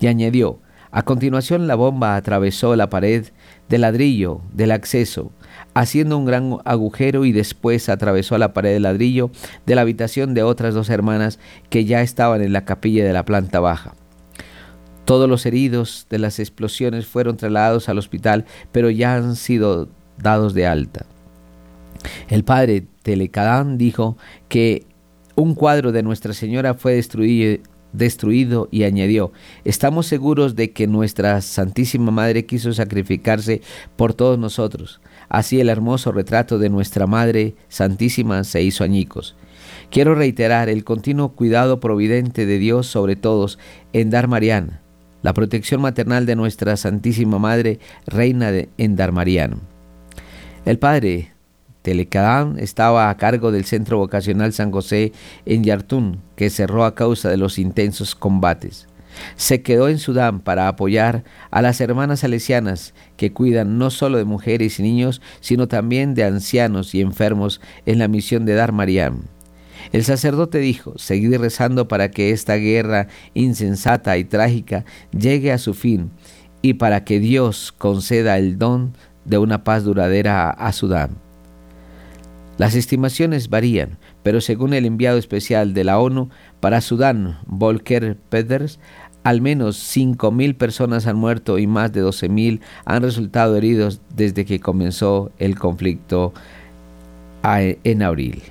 [0.00, 3.26] Y añadió, a continuación la bomba atravesó la pared
[3.70, 5.32] de ladrillo del acceso,
[5.72, 9.30] haciendo un gran agujero y después atravesó la pared de ladrillo
[9.64, 11.38] de la habitación de otras dos hermanas
[11.70, 13.94] que ya estaban en la capilla de la planta baja.
[15.06, 20.52] Todos los heridos de las explosiones fueron trasladados al hospital, pero ya han sido dados
[20.52, 21.06] de alta.
[22.28, 24.16] El padre Telecadán dijo
[24.48, 24.86] que
[25.34, 29.32] un cuadro de Nuestra Señora fue destruido, y añadió,
[29.64, 33.60] estamos seguros de que nuestra Santísima Madre quiso sacrificarse
[33.96, 35.00] por todos nosotros.
[35.28, 39.36] Así el hermoso retrato de nuestra Madre Santísima se hizo añicos.
[39.90, 43.58] Quiero reiterar el continuo cuidado providente de Dios sobre todos
[43.92, 44.80] en Dar Mariana,
[45.22, 49.12] la protección maternal de nuestra Santísima Madre, Reina de, en Dar.
[50.64, 51.31] El Padre
[51.82, 55.12] Telecadán estaba a cargo del Centro Vocacional San José
[55.44, 58.86] en Yartún, que cerró a causa de los intensos combates.
[59.36, 64.24] Se quedó en Sudán para apoyar a las hermanas salesianas que cuidan no solo de
[64.24, 69.24] mujeres y niños, sino también de ancianos y enfermos en la misión de Dar Mariam.
[69.92, 75.74] El sacerdote dijo, seguid rezando para que esta guerra insensata y trágica llegue a su
[75.74, 76.10] fin
[76.62, 81.31] y para que Dios conceda el don de una paz duradera a Sudán.
[82.58, 86.28] Las estimaciones varían, pero según el enviado especial de la ONU
[86.60, 88.78] para Sudán, Volker Peters,
[89.24, 94.60] al menos 5.000 personas han muerto y más de 12.000 han resultado heridos desde que
[94.60, 96.32] comenzó el conflicto
[97.44, 98.42] en abril.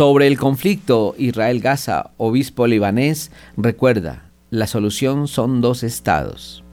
[0.00, 6.64] Sobre el conflicto Israel-Gaza, obispo libanés recuerda, la solución son dos estados.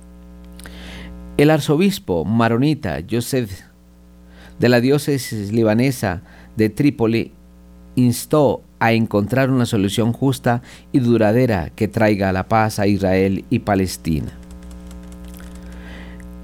[1.35, 3.51] El arzobispo maronita Joseph
[4.59, 6.21] de la diócesis libanesa
[6.55, 7.33] de Trípoli
[7.95, 10.61] instó a encontrar una solución justa
[10.93, 14.31] y duradera que traiga la paz a Israel y Palestina.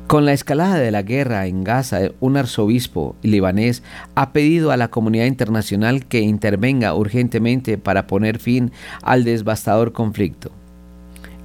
[0.07, 3.83] Con la escalada de la guerra en Gaza, un arzobispo libanés
[4.15, 10.51] ha pedido a la comunidad internacional que intervenga urgentemente para poner fin al devastador conflicto.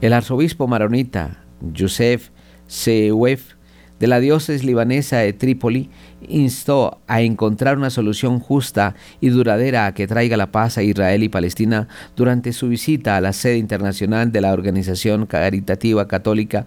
[0.01, 2.31] El arzobispo maronita Yosef
[2.66, 3.55] Sewef
[4.01, 5.90] de la diócesis libanesa de Trípoli
[6.29, 11.29] instó a encontrar una solución justa y duradera que traiga la paz a Israel y
[11.29, 16.67] Palestina durante su visita a la sede internacional de la Organización Caritativa Católica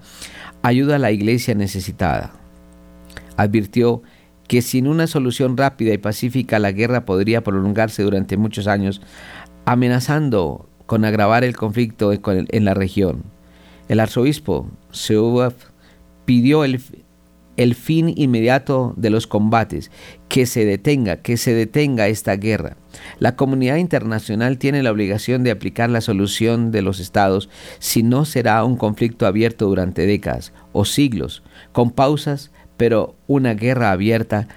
[0.62, 2.34] ayuda a la iglesia necesitada.
[3.38, 4.02] Advirtió
[4.48, 9.02] que sin una solución rápida y pacífica la guerra podría prolongarse durante muchos años,
[9.66, 13.24] amenazando con agravar el conflicto en la región.
[13.88, 15.54] El arzobispo Seubaf
[16.26, 16.82] pidió el,
[17.62, 19.92] el fin inmediato de los combates,
[20.28, 22.78] que se detenga, que se detenga esta guerra.
[23.20, 28.26] La comunidad internacional tiene la obligación de aplicar la solución de los estados, si no
[28.26, 34.48] será un conflicto abierto durante décadas o siglos, con pausas, pero una guerra abierta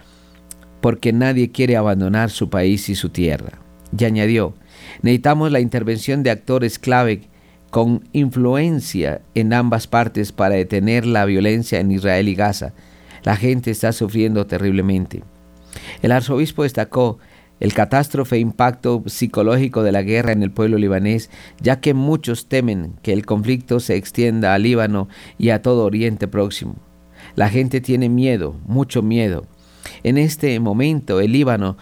[0.81, 3.59] porque nadie quiere abandonar su país y su tierra.
[3.97, 4.55] Y añadió,
[5.03, 7.29] necesitamos la intervención de actores clave
[7.71, 12.73] con influencia en ambas partes para detener la violencia en Israel y Gaza.
[13.25, 15.23] La gente está sufriendo terriblemente.
[16.03, 17.19] El arzobispo destacó
[17.61, 22.95] el catástrofe impacto psicológico de la guerra en el pueblo libanés, ya que muchos temen
[23.03, 26.77] que el conflicto se extienda al Líbano y a todo Oriente Próximo.
[27.37, 29.47] La gente tiene miedo, mucho miedo.
[30.03, 31.77] En este momento el Líbano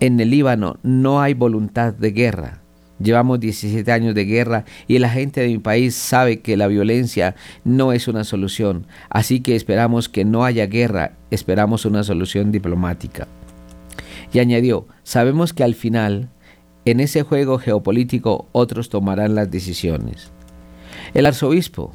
[0.00, 2.62] en el Líbano no hay voluntad de guerra.
[2.98, 7.34] Llevamos 17 años de guerra y la gente de mi país sabe que la violencia
[7.64, 8.86] no es una solución.
[9.10, 13.28] Así que esperamos que no haya guerra, esperamos una solución diplomática.
[14.32, 16.30] Y añadió, sabemos que al final,
[16.84, 20.30] en ese juego geopolítico, otros tomarán las decisiones.
[21.14, 21.94] El arzobispo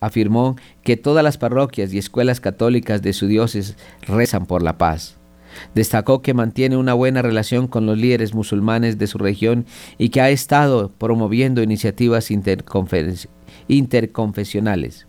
[0.00, 5.19] afirmó que todas las parroquias y escuelas católicas de su diócesis rezan por la paz.
[5.74, 9.66] Destacó que mantiene una buena relación con los líderes musulmanes de su región
[9.98, 15.06] y que ha estado promoviendo iniciativas interconfesionales.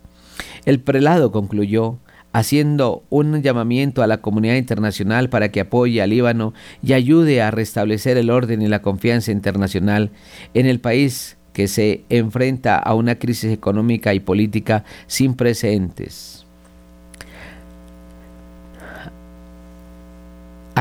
[0.66, 2.00] El prelado concluyó
[2.34, 7.52] haciendo un llamamiento a la comunidad internacional para que apoye al Líbano y ayude a
[7.52, 10.12] restablecer el orden y la confianza internacional
[10.54, 16.41] en el país que se enfrenta a una crisis económica y política sin precedentes.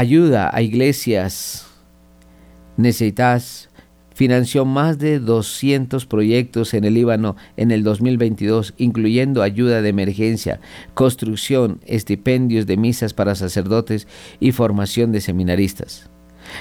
[0.00, 1.66] Ayuda a iglesias
[2.78, 3.68] necesitadas,
[4.14, 10.58] financió más de 200 proyectos en el Líbano en el 2022, incluyendo ayuda de emergencia,
[10.94, 14.08] construcción, estipendios de misas para sacerdotes
[14.40, 16.08] y formación de seminaristas.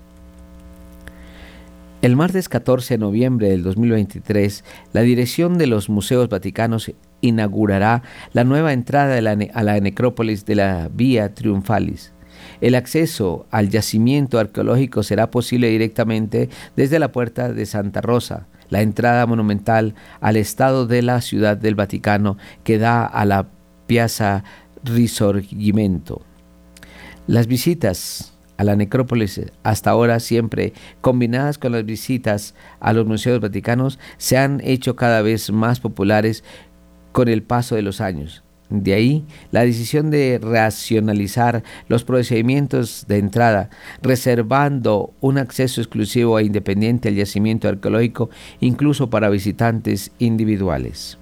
[2.03, 6.91] El martes 14 de noviembre del 2023, la dirección de los Museos Vaticanos
[7.21, 8.03] inaugurará
[8.33, 12.13] la nueva entrada a la necrópolis de la Vía Triunfalis.
[12.61, 18.83] El acceso al yacimiento arqueológico será posible directamente desde la puerta de Santa Rosa, la
[18.83, 23.49] entrada monumental al estado de la Ciudad del Vaticano que da a la
[23.87, 24.45] Piazza
[24.85, 26.23] Risorgimento.
[27.27, 33.41] Las visitas a la necrópolis, hasta ahora siempre combinadas con las visitas a los museos
[33.41, 36.43] vaticanos, se han hecho cada vez más populares
[37.17, 38.43] con el paso de los años.
[38.69, 43.71] De ahí la decisión de racionalizar los procedimientos de entrada,
[44.03, 48.29] reservando un acceso exclusivo e independiente al yacimiento arqueológico,
[48.61, 51.17] incluso para visitantes individuales.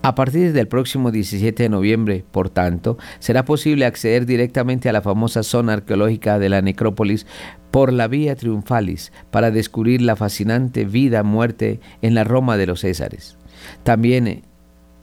[0.00, 5.02] A partir del próximo 17 de noviembre, por tanto, será posible acceder directamente a la
[5.02, 7.26] famosa zona arqueológica de la necrópolis
[7.70, 13.36] por la vía triunfalis para descubrir la fascinante vida-muerte en la Roma de los Césares.
[13.82, 14.42] También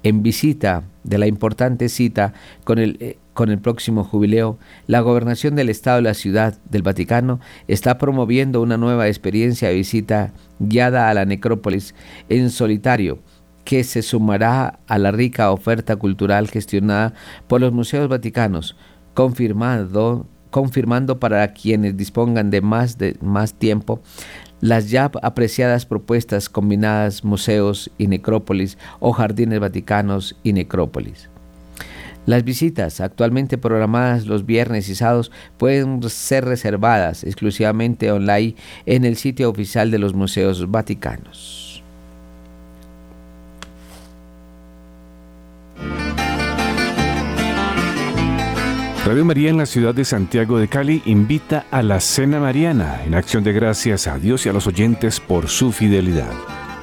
[0.04, 2.34] en visita de la importante cita
[2.64, 6.84] con el, eh, con el próximo jubileo, la gobernación del Estado de la Ciudad del
[6.84, 11.96] Vaticano está promoviendo una nueva experiencia de visita guiada a la necrópolis
[12.30, 13.20] en solitario,
[13.66, 17.14] que se sumará a la rica oferta cultural gestionada
[17.48, 18.76] por los museos vaticanos,
[19.14, 24.02] confirmando, confirmando para quienes dispongan de más, de más tiempo
[24.64, 31.30] las ya apreciadas propuestas combinadas museos y necrópolis o jardines vaticanos y necrópolis.
[32.26, 38.56] Las visitas actualmente programadas los viernes y sábados pueden ser reservadas exclusivamente online
[38.86, 41.73] en el sitio oficial de los museos vaticanos.
[49.06, 53.16] Radio María en la ciudad de Santiago de Cali invita a la Cena Mariana en
[53.16, 56.32] acción de gracias a Dios y a los oyentes por su fidelidad.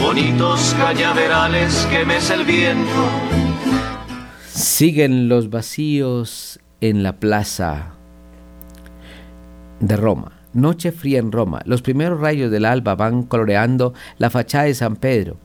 [0.00, 3.08] Bonitos cañaverales que mece el viento.
[4.48, 7.94] Siguen los vacíos en la plaza
[9.80, 10.32] de Roma.
[10.54, 11.60] Noche fría en Roma.
[11.66, 15.36] Los primeros rayos del alba van coloreando la fachada de San Pedro.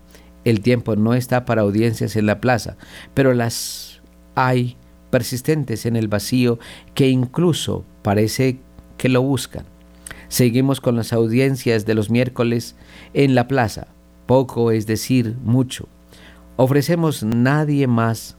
[0.46, 2.78] El tiempo no está para audiencias en la plaza,
[3.14, 4.02] pero las
[4.36, 4.78] hay
[5.10, 6.60] persistentes en el vacío
[6.96, 8.60] que incluso parece
[8.98, 9.66] que lo buscan.
[10.28, 12.76] Seguimos con las audiencias de los miércoles
[13.14, 13.88] en la plaza.
[14.26, 15.88] Poco es decir mucho.
[16.56, 18.36] Ofrecemos nadie más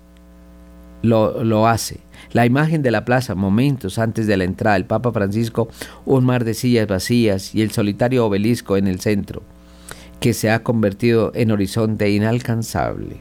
[1.03, 2.01] lo, lo, hace.
[2.33, 5.69] La imagen de la plaza, momentos antes de la entrada, el Papa Francisco,
[6.05, 9.43] un mar de sillas vacías y el solitario obelisco en el centro,
[10.25, 13.19] que se ha convertido en horizonte inalcanzable.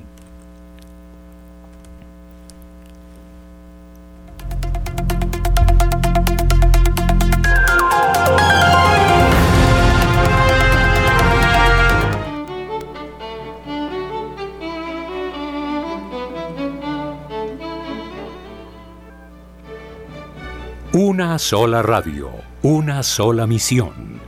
[20.94, 22.30] Una sola radio,
[22.62, 24.22] una sola misión.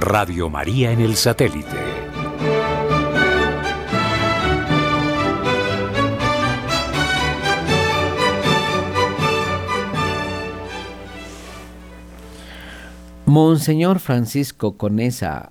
[0.00, 2.03] Radio María en el satélite.
[13.34, 15.50] Monseñor Francisco Conesa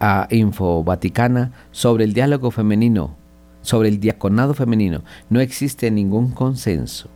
[0.00, 3.14] a Info Vaticana sobre el diálogo femenino,
[3.60, 5.04] sobre el diaconado femenino.
[5.28, 7.10] No existe ningún consenso.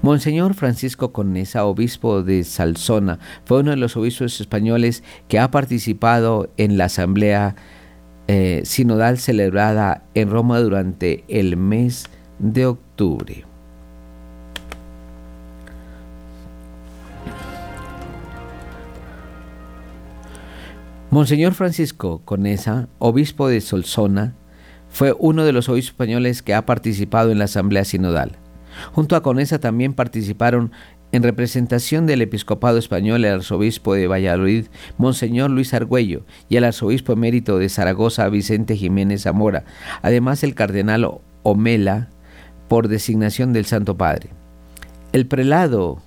[0.00, 6.48] Monseñor Francisco Conesa, obispo de Salsona, fue uno de los obispos españoles que ha participado
[6.56, 7.56] en la asamblea
[8.26, 12.06] eh, sinodal celebrada en Roma durante el mes
[12.38, 13.49] de octubre.
[21.10, 24.36] Monseñor Francisco Conesa, obispo de Solsona,
[24.88, 28.38] fue uno de los obispos españoles que ha participado en la asamblea sinodal.
[28.92, 30.70] Junto a Conesa también participaron
[31.10, 34.66] en representación del episcopado español el arzobispo de Valladolid,
[34.98, 39.64] Monseñor Luis Argüello, y el arzobispo emérito de Zaragoza, Vicente Jiménez Zamora,
[40.02, 41.10] además el cardenal
[41.42, 42.10] Omela,
[42.68, 44.30] por designación del Santo Padre.
[45.12, 46.02] El prelado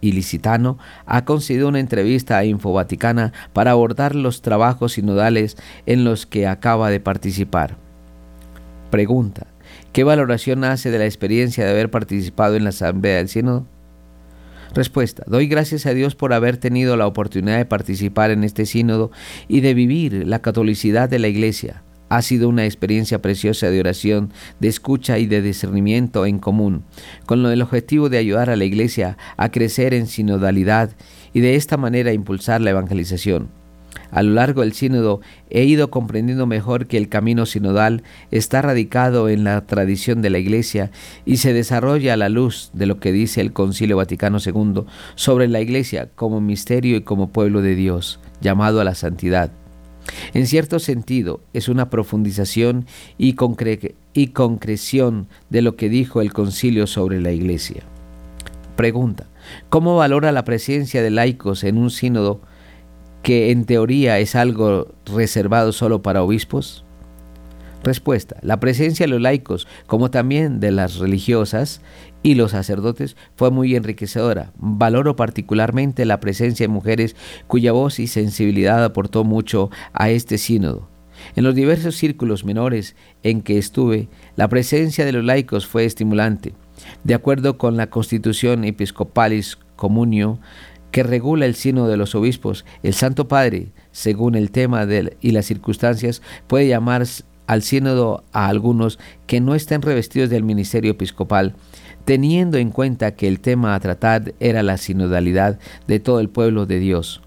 [0.00, 6.46] ilicitano ha concedido una entrevista a Infovaticana para abordar los trabajos sinodales en los que
[6.46, 7.76] acaba de participar.
[8.90, 9.46] Pregunta.
[9.92, 13.66] ¿Qué valoración hace de la experiencia de haber participado en la Asamblea del Sínodo?
[14.74, 15.24] Respuesta.
[15.26, 19.10] Doy gracias a Dios por haber tenido la oportunidad de participar en este sínodo
[19.48, 21.82] y de vivir la catolicidad de la Iglesia.
[22.08, 26.84] Ha sido una experiencia preciosa de oración, de escucha y de discernimiento en común,
[27.26, 30.90] con el objetivo de ayudar a la Iglesia a crecer en sinodalidad
[31.32, 33.48] y de esta manera impulsar la evangelización.
[34.10, 39.28] A lo largo del sínodo he ido comprendiendo mejor que el camino sinodal está radicado
[39.28, 40.90] en la tradición de la Iglesia
[41.26, 44.84] y se desarrolla a la luz de lo que dice el Concilio Vaticano II
[45.14, 49.50] sobre la Iglesia como misterio y como pueblo de Dios, llamado a la santidad.
[50.34, 52.86] En cierto sentido, es una profundización
[53.16, 57.82] y, concreción de lo que dijo el concilio sobre la Iglesia.
[58.76, 59.26] Pregunta,
[59.68, 62.40] ¿cómo valora la presencia de laicos en un sínodo
[63.22, 66.84] que en teoría es algo reservado solo para obispos?
[67.84, 68.36] Respuesta.
[68.42, 71.80] La presencia de los laicos, como también de las religiosas
[72.22, 74.52] y los sacerdotes, fue muy enriquecedora.
[74.56, 77.14] Valoro particularmente la presencia de mujeres
[77.46, 80.88] cuya voz y sensibilidad aportó mucho a este sínodo.
[81.36, 86.54] En los diversos círculos menores en que estuve, la presencia de los laicos fue estimulante.
[87.04, 90.40] De acuerdo con la Constitución Episcopalis Comunio,
[90.90, 95.32] que regula el sino de los obispos, el Santo Padre, según el tema de, y
[95.32, 97.04] las circunstancias, puede llamar
[97.48, 101.54] al sínodo a algunos que no estén revestidos del ministerio episcopal,
[102.04, 106.66] teniendo en cuenta que el tema a tratar era la sinodalidad de todo el pueblo
[106.66, 107.22] de Dios.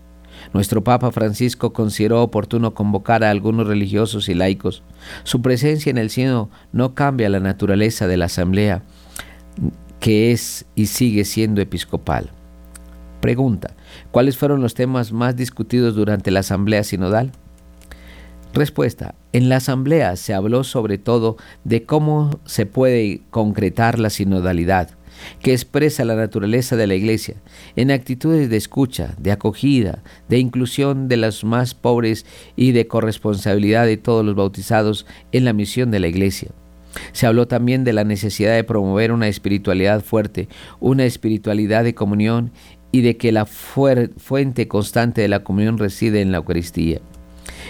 [0.53, 4.83] Nuestro Papa Francisco consideró oportuno convocar a algunos religiosos y laicos.
[5.23, 8.83] Su presencia en el sínodo no cambia la naturaleza de la asamblea,
[9.99, 12.29] que es y sigue siendo episcopal.
[13.21, 13.75] Pregunta,
[14.11, 17.31] ¿cuáles fueron los temas más discutidos durante la Asamblea Sinodal?
[18.53, 19.15] Respuesta.
[19.31, 24.89] En la asamblea se habló sobre todo de cómo se puede concretar la sinodalidad,
[25.41, 27.35] que expresa la naturaleza de la Iglesia,
[27.77, 32.25] en actitudes de escucha, de acogida, de inclusión de los más pobres
[32.57, 36.49] y de corresponsabilidad de todos los bautizados en la misión de la Iglesia.
[37.13, 40.49] Se habló también de la necesidad de promover una espiritualidad fuerte,
[40.81, 42.51] una espiritualidad de comunión
[42.91, 46.99] y de que la fuente constante de la comunión reside en la Eucaristía.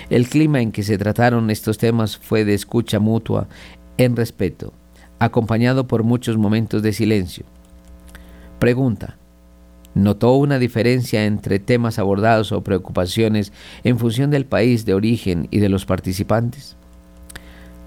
[0.10, 3.48] El clima en que se trataron estos temas fue de escucha mutua
[3.98, 4.74] en respeto,
[5.20, 7.46] acompañado por muchos momentos de silencio.
[8.60, 9.18] Pregunta.
[9.94, 13.52] ¿Notó una diferencia entre temas abordados o preocupaciones
[13.84, 16.78] en función del país de origen y de los participantes?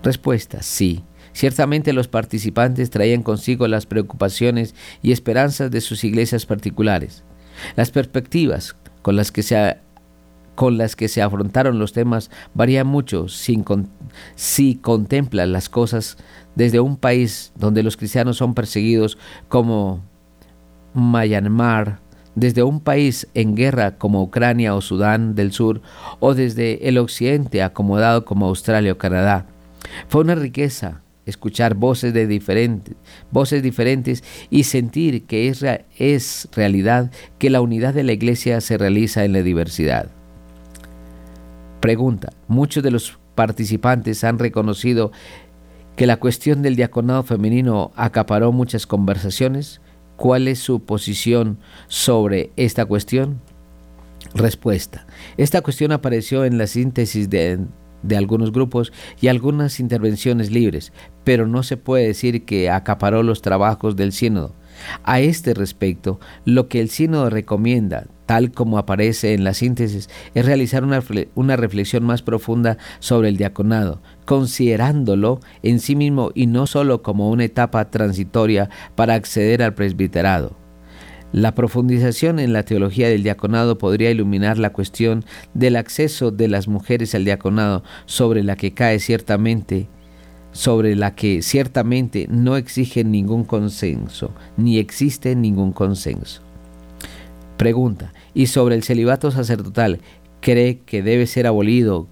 [0.02, 0.62] Respuesta.
[0.62, 1.02] Sí.
[1.32, 7.24] Ciertamente los participantes traían consigo las preocupaciones y esperanzas de sus iglesias particulares.
[7.74, 9.78] Las perspectivas con las que se
[10.55, 16.16] con las que se afrontaron los temas varía mucho si contemplan las cosas
[16.55, 20.02] desde un país donde los cristianos son perseguidos como
[20.94, 22.00] Myanmar,
[22.34, 25.82] desde un país en guerra como Ucrania o Sudán del Sur,
[26.20, 29.46] o desde el occidente acomodado como Australia o Canadá.
[30.09, 32.94] Fue una riqueza escuchar voces de diferentes,
[33.30, 35.64] voces diferentes y sentir que es,
[35.98, 40.11] es realidad que la unidad de la iglesia se realiza en la diversidad.
[41.85, 42.32] Pregunta.
[42.49, 45.12] Muchos de los participantes han reconocido
[45.97, 49.82] que la cuestión del diaconado femenino acaparó muchas conversaciones.
[50.16, 51.59] ¿Cuál es su posición
[51.89, 53.43] sobre esta cuestión?
[54.35, 55.07] Respuesta.
[55.37, 57.59] Esta cuestión apareció en la síntesis de,
[58.03, 60.91] de algunos grupos y algunas intervenciones libres,
[61.22, 64.55] pero no se puede decir que acaparó los trabajos del sínodo.
[65.03, 70.47] A este respecto, lo que el sínodo recomienda, tal como aparece en la síntesis, es
[70.47, 71.03] realizar una,
[71.35, 77.30] una, reflexión más profunda sobre el diaconado, considerándolo en sí mismo y no solo como
[77.30, 80.57] una etapa transitoria para acceder al presbiterado.
[81.35, 86.68] La profundización en la teología del diaconado podría iluminar la cuestión del acceso de las
[86.68, 89.89] mujeres al diaconado, sobre la que cae ciertamente
[90.55, 96.40] sobre la que ciertamente no exige ningún consenso, ni existe ningún consenso.
[97.57, 100.00] Pregunta, ¿y sobre el celibato sacerdotal
[100.40, 102.07] cree que debe ser abolido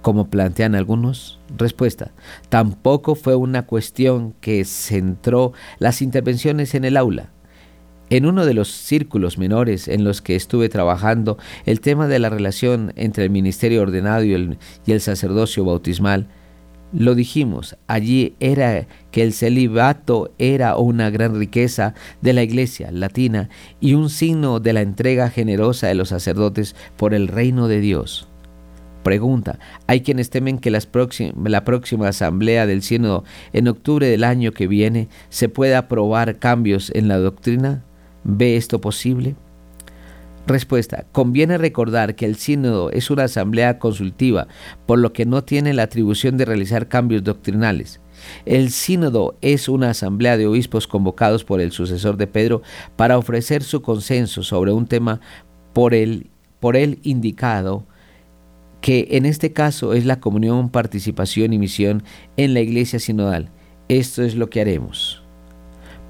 [0.00, 1.38] como plantean algunos?
[1.56, 2.12] Respuesta,
[2.48, 7.30] tampoco fue una cuestión que centró las intervenciones en el aula.
[8.08, 11.36] En uno de los círculos menores en los que estuve trabajando,
[11.66, 16.28] el tema de la relación entre el ministerio ordenado y el, y el sacerdocio bautismal
[16.96, 23.48] lo dijimos, allí era que el celibato era una gran riqueza de la iglesia latina
[23.80, 28.28] y un signo de la entrega generosa de los sacerdotes por el reino de Dios.
[29.02, 34.68] Pregunta, hay quienes temen que la próxima asamblea del sínodo en octubre del año que
[34.68, 37.84] viene se pueda aprobar cambios en la doctrina.
[38.22, 39.34] ¿Ve esto posible?
[40.46, 41.06] Respuesta.
[41.12, 44.46] Conviene recordar que el sínodo es una asamblea consultiva,
[44.84, 48.00] por lo que no tiene la atribución de realizar cambios doctrinales.
[48.44, 52.62] El sínodo es una asamblea de obispos convocados por el sucesor de Pedro
[52.96, 55.20] para ofrecer su consenso sobre un tema
[55.72, 56.28] por él,
[56.60, 57.86] por indicado,
[58.82, 62.02] que en este caso es la comunión, participación y misión
[62.36, 63.48] en la iglesia sinodal.
[63.88, 65.22] Esto es lo que haremos.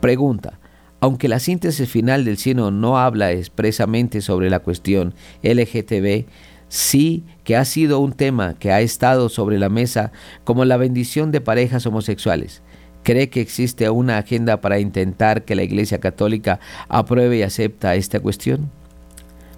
[0.01, 0.59] Pregunta.
[1.05, 6.25] Aunque la síntesis final del Sino no habla expresamente sobre la cuestión LGTB,
[6.69, 10.13] sí que ha sido un tema que ha estado sobre la mesa
[10.45, 12.63] como la bendición de parejas homosexuales.
[13.03, 18.21] ¿Cree que existe una agenda para intentar que la Iglesia Católica apruebe y acepta esta
[18.21, 18.71] cuestión?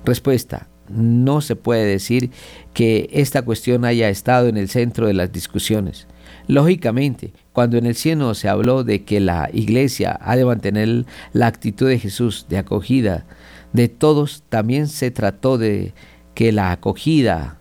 [0.04, 0.66] Respuesta.
[0.88, 2.32] No se puede decir
[2.74, 6.08] que esta cuestión haya estado en el centro de las discusiones.
[6.48, 11.46] Lógicamente, cuando en el cielo se habló de que la iglesia ha de mantener la
[11.46, 13.26] actitud de Jesús de acogida
[13.72, 15.92] de todos, también se trató de
[16.34, 17.58] que la acogida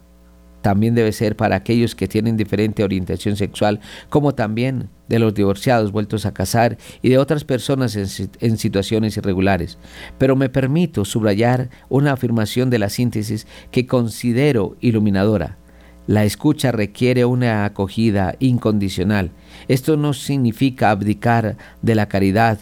[0.61, 3.79] también debe ser para aquellos que tienen diferente orientación sexual,
[4.09, 8.07] como también de los divorciados vueltos a casar y de otras personas en,
[8.39, 9.77] en, situaciones irregulares.
[10.17, 15.59] Pero me permito subrayar una afirmación de la síntesis que considero iluminadora.
[16.07, 19.31] La escucha requiere una acogida incondicional.
[19.67, 22.59] Esto no significa abdicar de la caridad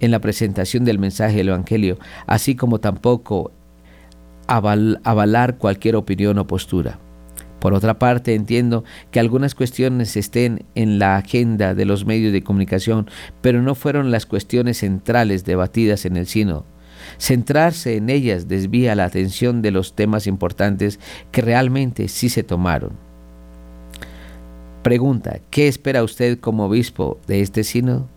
[0.00, 3.52] en la presentación del mensaje del Evangelio, así como tampoco
[4.46, 6.98] avalar cualquier opinión o postura.
[7.60, 8.82] Por otra parte, entiendo
[9.12, 13.08] que algunas cuestiones estén en la agenda de los medios de comunicación,
[13.40, 16.66] pero no fueron las cuestiones centrales debatidas en el sínodo.
[17.18, 20.98] Centrarse en ellas desvía la atención de los temas importantes
[21.30, 22.92] que realmente sí se tomaron.
[24.82, 28.08] Pregunta, ¿qué espera usted como obispo de este sínodo?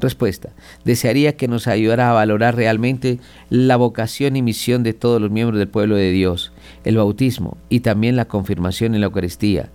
[0.00, 0.50] Respuesta,
[0.84, 5.58] desearía que nos ayudara a valorar realmente la vocación y misión de todos los miembros
[5.60, 6.52] del pueblo de Dios,
[6.84, 9.70] el bautismo y también la confirmación en la Eucaristía.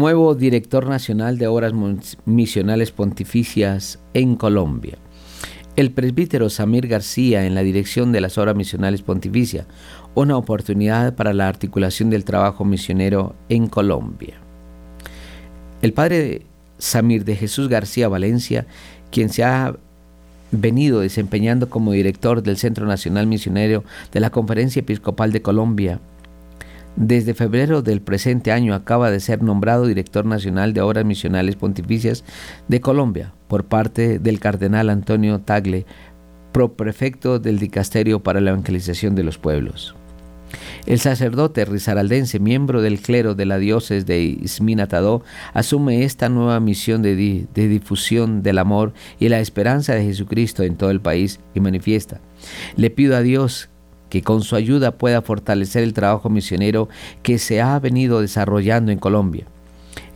[0.00, 1.74] Nuevo director nacional de obras
[2.24, 4.96] misionales pontificias en Colombia.
[5.76, 9.66] El presbítero Samir García en la dirección de las obras misionales pontificias,
[10.14, 14.38] una oportunidad para la articulación del trabajo misionero en Colombia.
[15.82, 16.46] El padre
[16.78, 18.64] Samir de Jesús García Valencia,
[19.10, 19.76] quien se ha
[20.50, 26.00] venido desempeñando como director del Centro Nacional Misionero de la Conferencia Episcopal de Colombia,
[26.96, 32.24] desde febrero del presente año acaba de ser nombrado director nacional de Obras Misionales Pontificias
[32.68, 35.86] de Colombia por parte del cardenal Antonio Tagle,
[36.52, 39.94] proprefecto del Dicasterio para la Evangelización de los Pueblos.
[40.86, 45.22] El sacerdote rizaraldense, miembro del clero de la diócesis de Isminatadó,
[45.52, 50.76] asume esta nueva misión de, de, difusión del amor y la esperanza de Jesucristo en
[50.76, 52.20] todo el país y manifiesta.
[52.76, 53.69] Le pido a Dios
[54.10, 56.90] que con su ayuda pueda fortalecer el trabajo misionero
[57.22, 59.46] que se ha venido desarrollando en Colombia.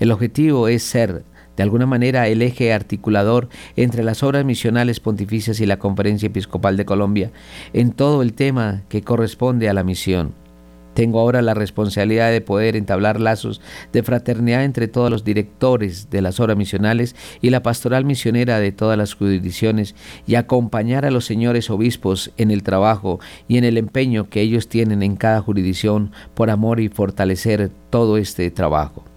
[0.01, 1.25] El objetivo es ser
[1.57, 6.77] de alguna manera el eje articulador entre las obras misionales pontificias y la Conferencia Episcopal
[6.77, 7.31] de Colombia
[7.73, 10.44] en todo el tema que corresponde a la misión.
[10.95, 13.61] Tengo ahora la responsabilidad de poder entablar lazos
[13.93, 18.73] de fraternidad entre todos los directores de las obras misionales y la pastoral misionera de
[18.73, 19.95] todas las jurisdicciones
[20.27, 24.69] y acompañar a los señores obispos en el trabajo y en el empeño que ellos
[24.69, 29.14] tienen en cada jurisdicción por amor y fortalecer todo este trabajo.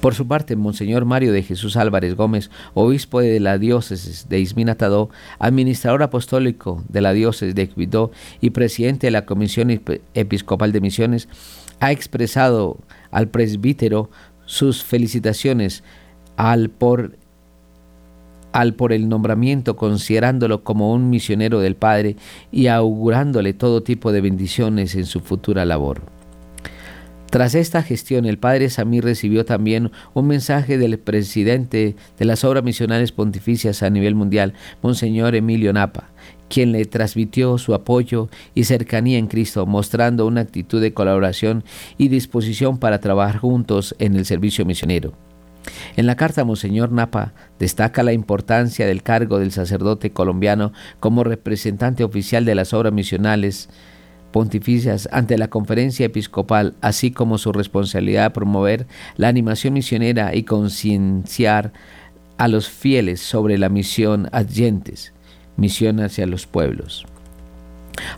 [0.00, 5.10] Por su parte, Monseñor Mario de Jesús Álvarez Gómez, obispo de la diócesis de Isminatadó,
[5.38, 9.70] administrador apostólico de la diócesis de Equidó y presidente de la Comisión
[10.14, 11.28] Episcopal de Misiones,
[11.80, 12.78] ha expresado
[13.10, 14.10] al presbítero
[14.44, 15.82] sus felicitaciones
[16.36, 17.16] al por
[18.52, 22.16] al por el nombramiento, considerándolo como un misionero del Padre
[22.50, 26.15] y augurándole todo tipo de bendiciones en su futura labor.
[27.30, 32.62] Tras esta gestión, el padre Samir recibió también un mensaje del presidente de las obras
[32.62, 36.10] misionales pontificias a nivel mundial, Monseñor Emilio Napa,
[36.48, 41.64] quien le transmitió su apoyo y cercanía en Cristo, mostrando una actitud de colaboración
[41.98, 45.12] y disposición para trabajar juntos en el servicio misionero.
[45.96, 52.04] En la carta, Monseñor Napa destaca la importancia del cargo del sacerdote colombiano como representante
[52.04, 53.68] oficial de las obras misionales
[54.36, 60.42] pontificias ante la conferencia episcopal, así como su responsabilidad de promover la animación misionera y
[60.42, 61.72] concienciar
[62.36, 65.14] a los fieles sobre la misión adyentes,
[65.56, 67.06] misión hacia los pueblos.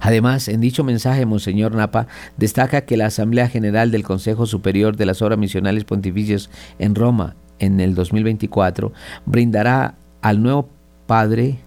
[0.01, 5.07] Además, en dicho mensaje, Monseñor Napa destaca que la Asamblea General del Consejo Superior de
[5.07, 6.51] las Obras Misionales Pontificias
[6.81, 8.93] en Roma en el 2024
[9.25, 10.69] brindará al nuevo
[11.07, 11.59] Padre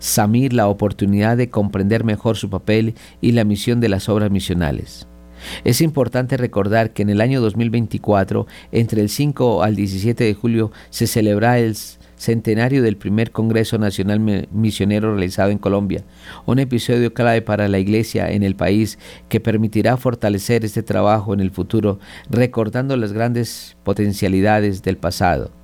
[0.00, 5.06] Samir la oportunidad de comprender mejor su papel y la misión de las obras misionales.
[5.64, 10.72] Es importante recordar que en el año 2024, entre el 5 al 17 de julio,
[10.90, 11.76] se celebra el
[12.16, 14.20] centenario del primer Congreso Nacional
[14.52, 16.04] Misionero realizado en Colombia,
[16.44, 18.98] un episodio clave para la Iglesia en el país
[19.28, 21.98] que permitirá fortalecer este trabajo en el futuro,
[22.28, 25.59] recordando las grandes potencialidades del pasado.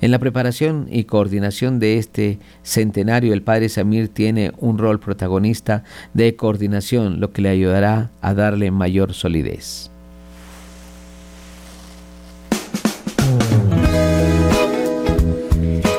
[0.00, 5.84] En la preparación y coordinación de este centenario, el Padre Samir tiene un rol protagonista
[6.14, 9.90] de coordinación, lo que le ayudará a darle mayor solidez.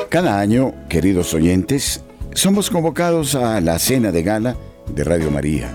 [0.08, 4.56] Cada año, queridos oyentes, somos convocados a la cena de gala
[4.94, 5.68] de Radio María.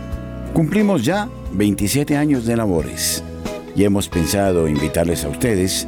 [0.53, 3.23] Cumplimos ya 27 años de labores
[3.75, 5.87] y hemos pensado invitarles a ustedes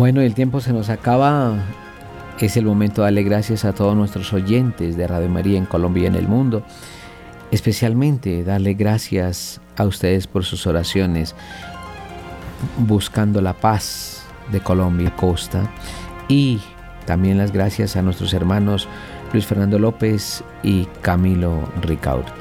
[0.00, 1.58] Bueno, el tiempo se nos acaba
[2.40, 6.04] es el momento de darle gracias a todos nuestros oyentes de Radio María en Colombia
[6.04, 6.62] y en el mundo.
[7.50, 11.34] Especialmente darle gracias a ustedes por sus oraciones
[12.78, 15.70] buscando la paz de Colombia y Costa.
[16.28, 16.62] Y
[17.04, 18.88] también las gracias a nuestros hermanos
[19.34, 22.32] Luis Fernando López y Camilo Ricaurte.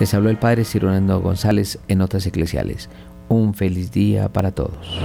[0.00, 2.90] Les habló el Padre Cironando González en Notas Eclesiales.
[3.28, 5.00] Un feliz día para todos.